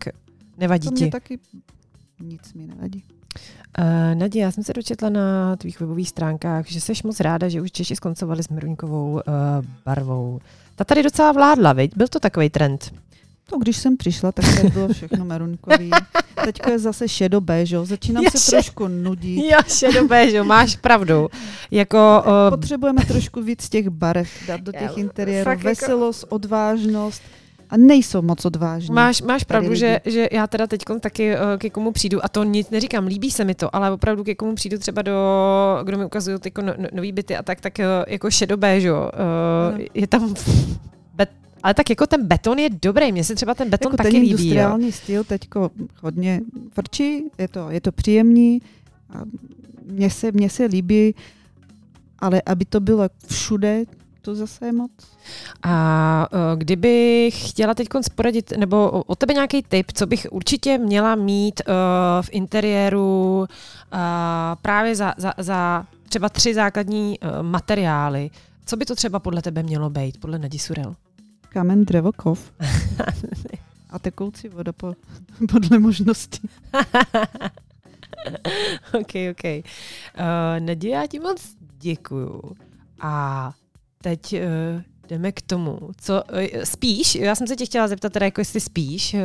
nevadí 0.58 0.90
to 0.90 0.96
ti. 0.96 1.10
taky 1.10 1.40
nic 2.22 2.54
mi 2.54 2.68
nevadí. 2.68 3.04
Uh, 3.80 4.16
Nadě, 4.20 4.40
já 4.40 4.52
jsem 4.52 4.64
se 4.64 4.74
dočetla 4.74 5.10
na 5.10 5.56
tvých 5.56 5.80
webových 5.80 6.10
stránkách, 6.10 6.68
že 6.68 6.82
jsi 6.82 6.94
moc 7.04 7.20
ráda, 7.20 7.50
že 7.50 7.62
už 7.62 7.72
Češi 7.72 7.96
skoncovali 7.96 8.44
s 8.44 8.50
meruňkovou 8.50 9.12
uh, 9.12 9.22
barvou. 9.86 10.40
Ta 10.76 10.84
tady 10.84 11.04
docela 11.04 11.32
vládla, 11.32 11.74
viď? 11.74 11.98
Byl 11.98 12.08
to 12.08 12.20
takový 12.20 12.50
trend. 12.50 12.94
To, 13.50 13.58
když 13.60 13.78
jsem 13.78 13.98
přišla, 13.98 14.32
tak 14.32 14.46
to 14.62 14.70
bylo 14.70 14.88
všechno 14.88 15.26
merunkový. 15.26 15.92
Teďko 16.46 16.70
je 16.72 16.80
zase 16.80 17.08
šedobé, 17.10 17.66
že 17.66 17.76
jo? 17.76 17.86
Začínám 17.86 18.24
Jaše. 18.24 18.38
se 18.38 18.52
trošku 18.52 18.88
nudit. 18.88 19.52
Jo, 19.52 19.58
šedobé, 19.68 20.30
že 20.32 20.38
jo, 20.38 20.44
máš 20.44 20.76
pravdu. 20.76 21.30
Jako, 21.72 22.24
uh, 22.26 22.50
Potřebujeme 22.50 23.02
trošku 23.08 23.42
víc 23.42 23.70
těch 23.70 23.90
barev 23.90 24.30
dát 24.48 24.62
do 24.62 24.72
Já- 24.76 24.80
těch 24.80 24.98
interiérů. 24.98 25.50
jako- 25.50 25.64
Veselost, 25.64 26.26
odvážnost. 26.30 27.22
A 27.70 27.78
nejsou 27.78 28.22
moc 28.22 28.46
odvážní. 28.46 28.96
Máš, 28.96 29.22
máš 29.22 29.44
pravdu, 29.44 29.76
že, 29.76 30.00
že 30.06 30.30
já 30.32 30.48
teda 30.48 30.68
teď 30.68 30.82
taky 31.00 31.34
uh, 31.36 31.40
ke 31.58 31.70
komu 31.70 31.92
přijdu, 31.92 32.26
a 32.26 32.30
to 32.30 32.44
nic 32.44 32.70
neříkám, 32.70 33.06
líbí 33.08 33.32
se 33.32 33.44
mi 33.46 33.56
to, 33.56 33.76
ale 33.76 33.92
opravdu 33.92 34.24
ke 34.24 34.36
komu 34.36 34.56
přijdu 34.56 34.78
třeba 34.78 35.02
do, 35.02 35.14
kdo 35.84 35.98
mi 35.98 36.06
ukazují 36.06 36.40
ty 36.40 36.52
no, 36.62 36.74
no, 36.78 36.88
nový 36.94 37.12
byty 37.12 37.36
a 37.38 37.44
tak, 37.44 37.62
tak 37.62 37.74
uh, 37.80 37.86
jako 38.08 38.32
šedobé, 38.32 38.82
že 38.82 38.88
jo, 38.88 38.96
uh, 39.14 39.76
Ano. 39.76 39.86
je 39.94 40.08
tam 40.08 40.34
ale 41.64 41.74
tak 41.74 41.90
jako 41.90 42.08
ten 42.08 42.28
beton 42.28 42.60
je 42.60 42.70
dobrý, 42.70 43.12
mně 43.12 43.24
se 43.24 43.36
třeba 43.36 43.54
ten 43.54 43.70
beton 43.70 43.92
jako 43.92 43.98
taky 43.98 44.12
ten 44.12 44.22
líbí, 44.22 44.32
jo. 44.32 44.38
industriální 44.38 44.92
styl 44.92 45.24
teďko 45.24 45.72
hodně 46.02 46.42
frčí, 46.72 47.24
je 47.38 47.48
to, 47.48 47.70
je 47.70 47.82
to 47.82 47.92
příjemný. 47.92 48.62
A 49.10 49.22
mně, 49.86 50.10
se, 50.10 50.32
mně 50.32 50.50
se 50.50 50.66
líbí, 50.66 51.16
ale 52.20 52.42
aby 52.46 52.66
to 52.66 52.80
bylo 52.80 53.10
všude, 53.28 53.84
to 54.22 54.36
zase 54.36 54.66
je 54.66 54.72
moc. 54.72 54.92
A 55.64 56.28
uh, 56.34 56.60
kdybych 56.60 57.50
chtěla 57.50 57.74
teď 57.74 57.88
poradit, 58.16 58.54
nebo 58.58 58.92
o- 58.92 59.04
od 59.04 59.20
tebe 59.20 59.34
nějaký 59.34 59.64
tip, 59.64 59.92
co 59.92 60.08
bych 60.08 60.28
určitě 60.32 60.78
měla 60.78 61.16
mít 61.16 61.62
uh, 61.68 61.74
v 62.22 62.30
interiéru 62.32 63.40
uh, 63.40 63.46
právě 64.62 64.96
za, 64.96 65.14
za, 65.18 65.34
za 65.38 65.86
třeba 66.10 66.30
tři 66.30 66.54
základní 66.54 67.20
uh, 67.20 67.30
materiály, 67.44 68.30
co 68.66 68.78
by 68.78 68.86
to 68.86 68.96
třeba 68.96 69.20
podle 69.20 69.42
tebe 69.42 69.64
mělo 69.64 69.90
být, 69.90 70.20
podle 70.20 70.40
Nadi 70.40 70.60
Surel? 70.60 70.96
Kamen, 71.54 71.86
dřevo, 71.86 72.12
kov. 72.12 72.52
A 73.90 74.00
tekoucí 74.00 74.50
voda 74.50 74.74
po, 74.74 74.94
podle 75.52 75.80
možností. 75.80 76.50
ok, 79.00 79.12
ok. 79.32 79.44
Uh, 79.44 79.62
Nadě, 80.60 80.90
já 80.90 81.08
ti 81.08 81.20
moc 81.20 81.56
děkuju. 81.80 82.42
A 83.02 83.54
teď 84.02 84.34
uh, 84.34 84.40
jdeme 85.08 85.32
k 85.32 85.42
tomu. 85.42 85.80
Co, 85.98 86.24
uh, 86.24 86.40
spíš? 86.64 87.16
Já 87.16 87.36
jsem 87.36 87.48
se 87.48 87.56
tě 87.56 87.66
chtěla 87.66 87.88
zeptat 87.88 88.14
teda, 88.14 88.26
jako 88.26 88.42
jestli 88.42 88.60
spíš. 88.60 89.14
Uh, 89.14 89.20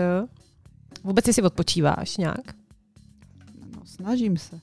vůbec 1.04 1.26
jestli 1.26 1.42
odpočíváš 1.42 2.16
nějak? 2.16 2.54
No, 3.76 3.82
snažím 3.84 4.36
se. 4.36 4.60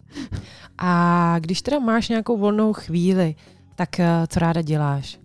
A 0.78 1.36
když 1.40 1.62
teda 1.62 1.80
máš 1.80 2.10
nějakou 2.10 2.38
volnou 2.38 2.74
chvíli, 2.74 3.36
tak 3.76 3.90
uh, 4.00 4.06
co 4.28 4.40
ráda 4.40 4.62
děláš? 4.62 5.25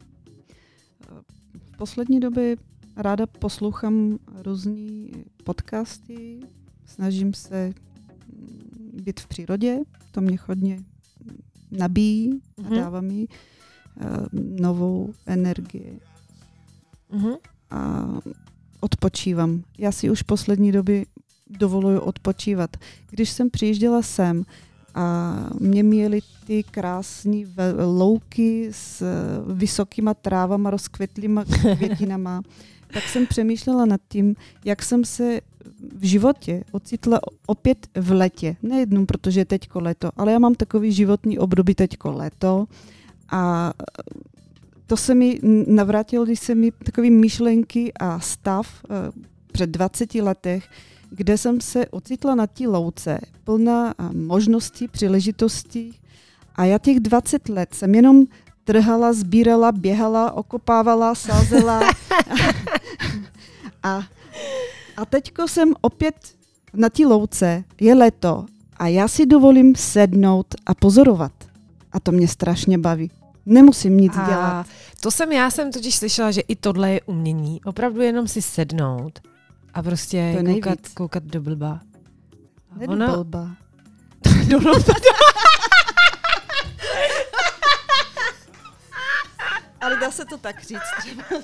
Poslední 1.80 2.20
době 2.20 2.56
ráda 2.96 3.26
poslouchám 3.26 4.18
různé 4.42 5.08
podcasty, 5.44 6.40
snažím 6.86 7.34
se 7.34 7.66
mm, 7.66 9.02
být 9.04 9.20
v 9.20 9.26
přírodě, 9.26 9.78
to 10.12 10.20
mě 10.20 10.38
hodně 10.48 10.82
nabíjí 11.70 12.40
a 12.58 12.62
Mhm. 12.62 12.76
dává 12.76 13.00
mi 13.00 13.26
eh, 14.00 14.06
novou 14.60 15.14
energii 15.26 16.00
Mhm. 17.12 17.32
a 17.70 18.04
odpočívám. 18.80 19.62
Já 19.78 19.92
si 19.92 20.10
už 20.10 20.22
poslední 20.22 20.72
době 20.72 21.04
dovoluju 21.50 22.00
odpočívat. 22.00 22.76
Když 23.10 23.30
jsem 23.30 23.50
přijížděla 23.50 24.02
sem 24.02 24.44
a 24.94 25.34
mě 25.60 25.82
měly 25.82 26.20
ty 26.46 26.62
krásné 26.62 27.36
louky 27.84 28.68
s 28.72 29.02
eh, 29.02 29.52
vysokýma 29.54 30.14
trávama, 30.14 30.70
rozkvetlýma 30.70 31.44
květinama, 31.44 32.42
tak 32.92 33.08
jsem 33.08 33.26
přemýšlela 33.26 33.84
nad 33.84 34.00
tím, 34.08 34.34
jak 34.64 34.82
jsem 34.82 35.04
se 35.04 35.40
v 35.98 36.04
životě 36.04 36.64
ocitla 36.72 37.20
opět 37.46 37.86
v 37.94 38.10
letě. 38.10 38.56
Nejednou, 38.62 39.06
protože 39.06 39.40
je 39.40 39.44
teďko 39.44 39.80
leto, 39.80 40.10
ale 40.16 40.32
já 40.32 40.38
mám 40.38 40.54
takový 40.54 40.92
životní 40.92 41.38
období 41.38 41.74
teďko 41.74 42.12
leto 42.12 42.66
a 43.30 43.72
to 44.86 44.96
se 44.96 45.14
mi 45.14 45.40
navrátilo, 45.66 46.24
když 46.24 46.40
se 46.40 46.54
mi 46.54 46.72
takové 46.72 47.10
myšlenky 47.10 47.92
a 48.00 48.20
stav 48.20 48.84
eh, 48.84 49.12
před 49.52 49.70
20 49.70 50.14
letech, 50.14 50.68
kde 51.10 51.38
jsem 51.38 51.60
se 51.60 51.86
ocitla 51.86 52.34
na 52.34 52.46
té 52.46 52.68
louce, 52.68 53.18
plná 53.44 53.94
možností, 54.12 54.88
příležitostí. 54.88 55.98
A 56.56 56.64
já 56.64 56.78
těch 56.78 57.00
20 57.00 57.48
let 57.48 57.74
jsem 57.74 57.94
jenom 57.94 58.24
trhala, 58.64 59.12
sbírala, 59.12 59.72
běhala, 59.72 60.32
okopávala, 60.32 61.14
sázela. 61.14 61.80
a, 63.82 64.02
a 64.96 65.04
teďko 65.04 65.48
jsem 65.48 65.74
opět 65.80 66.14
na 66.74 66.88
té 66.88 67.06
louce, 67.06 67.64
je 67.80 67.94
leto 67.94 68.46
a 68.76 68.86
já 68.86 69.08
si 69.08 69.26
dovolím 69.26 69.74
sednout 69.74 70.46
a 70.66 70.74
pozorovat. 70.74 71.32
A 71.92 72.00
to 72.00 72.12
mě 72.12 72.28
strašně 72.28 72.78
baví. 72.78 73.10
Nemusím 73.46 73.96
nic 73.96 74.12
A 74.16 74.26
dělat. 74.26 74.66
to 75.00 75.10
jsem, 75.10 75.32
já 75.32 75.50
jsem 75.50 75.72
totiž 75.72 75.96
slyšela, 75.96 76.30
že 76.30 76.40
i 76.40 76.56
tohle 76.56 76.90
je 76.90 77.00
umění. 77.06 77.60
Opravdu 77.64 78.00
jenom 78.00 78.28
si 78.28 78.42
sednout 78.42 79.20
a 79.74 79.82
prostě 79.82 80.36
To 80.42 80.48
je 80.48 80.54
koukat, 80.54 80.78
koukat 80.94 81.22
do 81.22 81.40
blba. 81.40 81.80
Nedu 82.76 82.92
ona- 82.92 83.12
blba. 83.12 83.56
do 84.48 84.60
blba. 84.60 84.78
Ale 89.80 89.96
dá 89.96 90.10
se 90.10 90.24
to 90.24 90.38
tak 90.38 90.62
říct 90.64 90.80
třeba. 90.98 91.22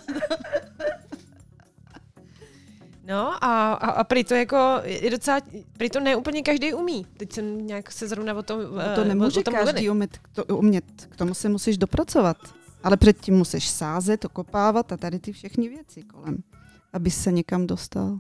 No 3.08 3.44
a, 3.44 3.72
a, 3.72 3.90
a 3.90 4.04
prý 4.04 4.24
to 4.24 4.34
jako 4.34 4.80
je 4.82 5.10
docela, 5.10 5.40
prý 5.78 5.90
to 5.90 6.00
ne 6.00 6.16
úplně 6.16 6.42
každý 6.42 6.74
umí. 6.74 7.06
Teď 7.16 7.32
jsem 7.32 7.66
nějak 7.66 7.92
se 7.92 8.08
zrovna 8.08 8.34
o 8.34 8.42
tom, 8.42 8.60
No 8.60 8.80
eh, 8.80 8.94
to 8.94 9.04
nemůže 9.04 9.40
o 9.40 9.42
tom 9.42 9.54
každý 9.54 9.90
umět, 9.90 10.18
to, 10.32 10.44
umět, 10.44 10.84
k 11.08 11.16
tomu 11.16 11.34
se 11.34 11.48
musíš 11.48 11.78
dopracovat. 11.78 12.36
Ale 12.84 12.96
předtím 12.96 13.34
musíš 13.34 13.68
sázet, 13.70 14.24
okopávat 14.24 14.92
a 14.92 14.96
tady 14.96 15.18
ty 15.18 15.32
všechny 15.32 15.68
věci 15.68 16.02
kolem, 16.02 16.38
aby 16.96 17.10
se 17.10 17.32
někam 17.32 17.66
dostal. 17.66 18.18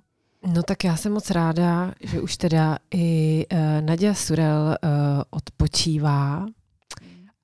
No 0.54 0.62
tak 0.62 0.84
já 0.84 0.96
jsem 0.96 1.12
moc 1.12 1.30
ráda, 1.30 1.92
že 2.00 2.20
už 2.20 2.36
teda 2.36 2.78
i 2.94 3.46
uh, 3.52 3.58
Nadia 3.86 4.14
Surel 4.14 4.66
uh, 4.66 5.22
odpočívá. 5.30 6.46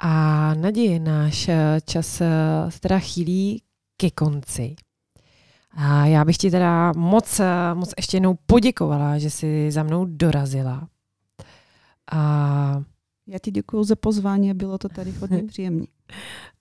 A 0.05 0.55
Naději, 0.55 0.99
náš 0.99 1.49
eh, 1.49 1.81
čas 1.85 2.21
uh, 2.21 2.27
teda 2.81 2.99
chýlí 2.99 3.63
ke 3.97 4.11
konci. 4.11 4.77
A 5.77 6.07
já 6.07 6.25
bych 6.25 6.37
ti 6.37 6.51
teda 6.51 6.93
moc, 6.97 7.41
eh, 7.41 7.75
moc 7.75 7.93
ještě 7.97 8.17
jednou 8.17 8.39
poděkovala, 8.47 9.19
že 9.19 9.31
jsi 9.31 9.71
za 9.71 9.83
mnou 9.83 10.05
dorazila. 10.05 10.89
A 12.13 12.83
Já 13.27 13.39
ti 13.39 13.51
děkuji 13.51 13.85
za 13.85 13.97
pozvání 13.97 14.51
a 14.51 14.55
bylo 14.55 14.79
to 14.79 14.89
tady 14.89 15.11
hodně 15.11 15.43
příjemné. 15.49 15.87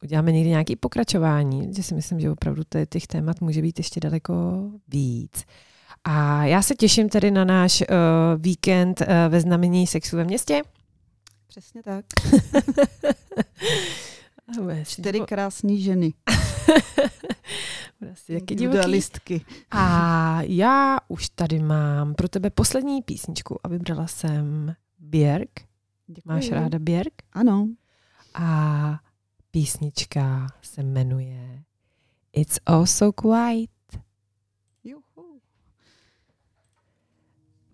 uděláme 0.04 0.32
někdy 0.32 0.50
nějaké 0.50 0.76
pokračování, 0.76 1.74
že 1.74 1.84
si 1.84 1.96
myslím, 1.96 2.20
že 2.20 2.32
opravdu 2.32 2.64
těch 2.90 3.08
témat 3.08 3.42
může 3.42 3.62
být 3.62 3.80
ještě 3.80 4.00
daleko 4.00 4.34
víc. 4.88 5.46
A 6.04 6.46
já 6.46 6.62
se 6.62 6.76
těším 6.76 7.10
tedy 7.10 7.32
na 7.32 7.46
náš 7.46 7.82
uh, 7.82 7.88
víkend 8.42 9.02
uh, 9.02 9.08
ve 9.30 9.42
znamení 9.42 9.88
sexu 9.88 10.18
ve 10.18 10.24
městě. 10.24 10.62
Přesně 11.48 11.84
tak. 11.84 12.06
Čtyři 14.86 15.20
krásné 15.20 15.78
ženy. 15.78 16.14
Taky 18.28 18.56
divoký. 18.56 19.46
A 19.72 20.42
já 20.42 20.98
už 21.08 21.30
tady 21.30 21.60
mám 21.60 22.14
pro 22.14 22.30
tebe 22.30 22.50
poslední 22.50 23.02
písničku 23.02 23.60
a 23.64 23.68
vybrala 23.68 24.08
jsem 24.08 24.76
Björk. 25.00 25.71
Děkuji. 26.14 26.30
Máš 26.30 26.52
ráda 26.52 26.80
Björk? 26.80 27.14
Ano. 27.34 27.68
A 28.34 29.00
písnička 29.52 30.48
se 30.62 30.84
jmenuje 30.84 31.64
It's 32.34 32.60
All 32.66 32.86
So 32.86 33.22
Quiet. 33.22 34.04
Juhu. 34.84 35.40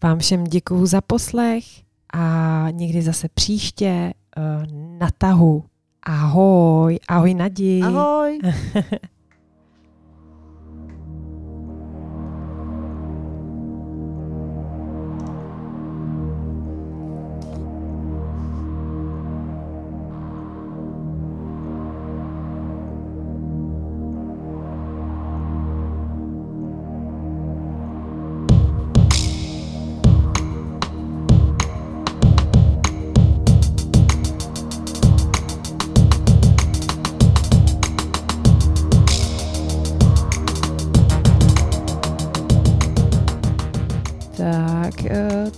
Vám 0.04 0.20
všem 0.20 0.44
děkuju 0.44 0.86
za 0.86 1.02
poslech 1.02 1.64
a 2.14 2.66
někdy 2.72 3.02
zase 3.02 3.30
příště 3.30 4.14
uh, 4.38 4.98
na 5.00 5.08
tahu. 5.18 5.66
Ahoj, 6.04 7.00
ahoj 7.08 7.34
Nadi. 7.34 7.82
Ahoj. 7.84 8.40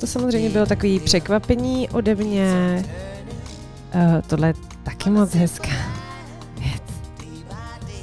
samozřejmě 0.09 0.49
bylo 0.49 0.65
takový 0.65 0.99
překvapení 0.99 1.89
ode 1.89 2.15
mě. 2.15 2.83
Uh, 3.95 4.21
tohle 4.27 4.47
je 4.47 4.53
taky 4.83 5.09
moc 5.09 5.33
hezká 5.33 5.71
věc. 6.59 6.83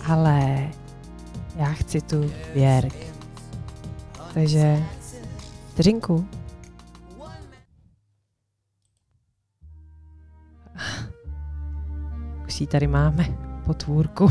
Ale 0.06 0.68
já 1.56 1.72
chci 1.72 2.00
tu 2.00 2.30
Björk. 2.54 2.94
Takže 4.34 4.82
vteřinku. 5.72 6.28
Už 12.46 12.60
ji 12.60 12.66
tady 12.66 12.86
máme, 12.86 13.26
potvůrku. 13.64 14.30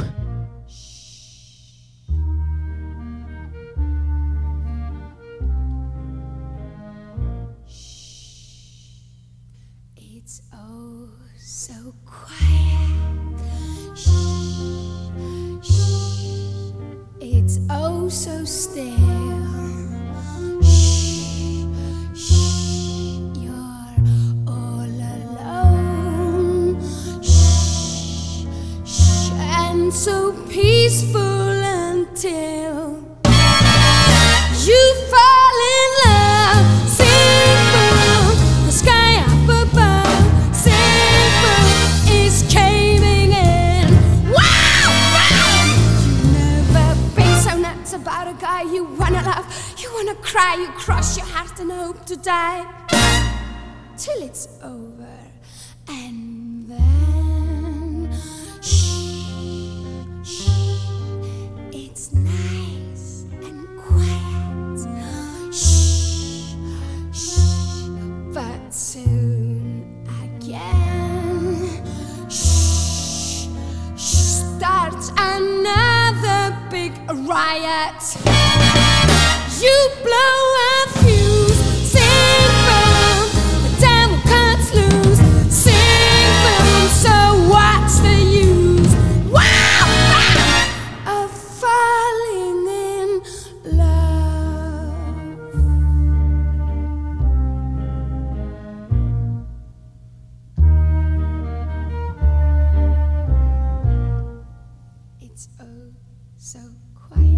It's 105.36 105.50
oh 105.60 105.92
so 106.38 106.60
quiet. 106.96 107.35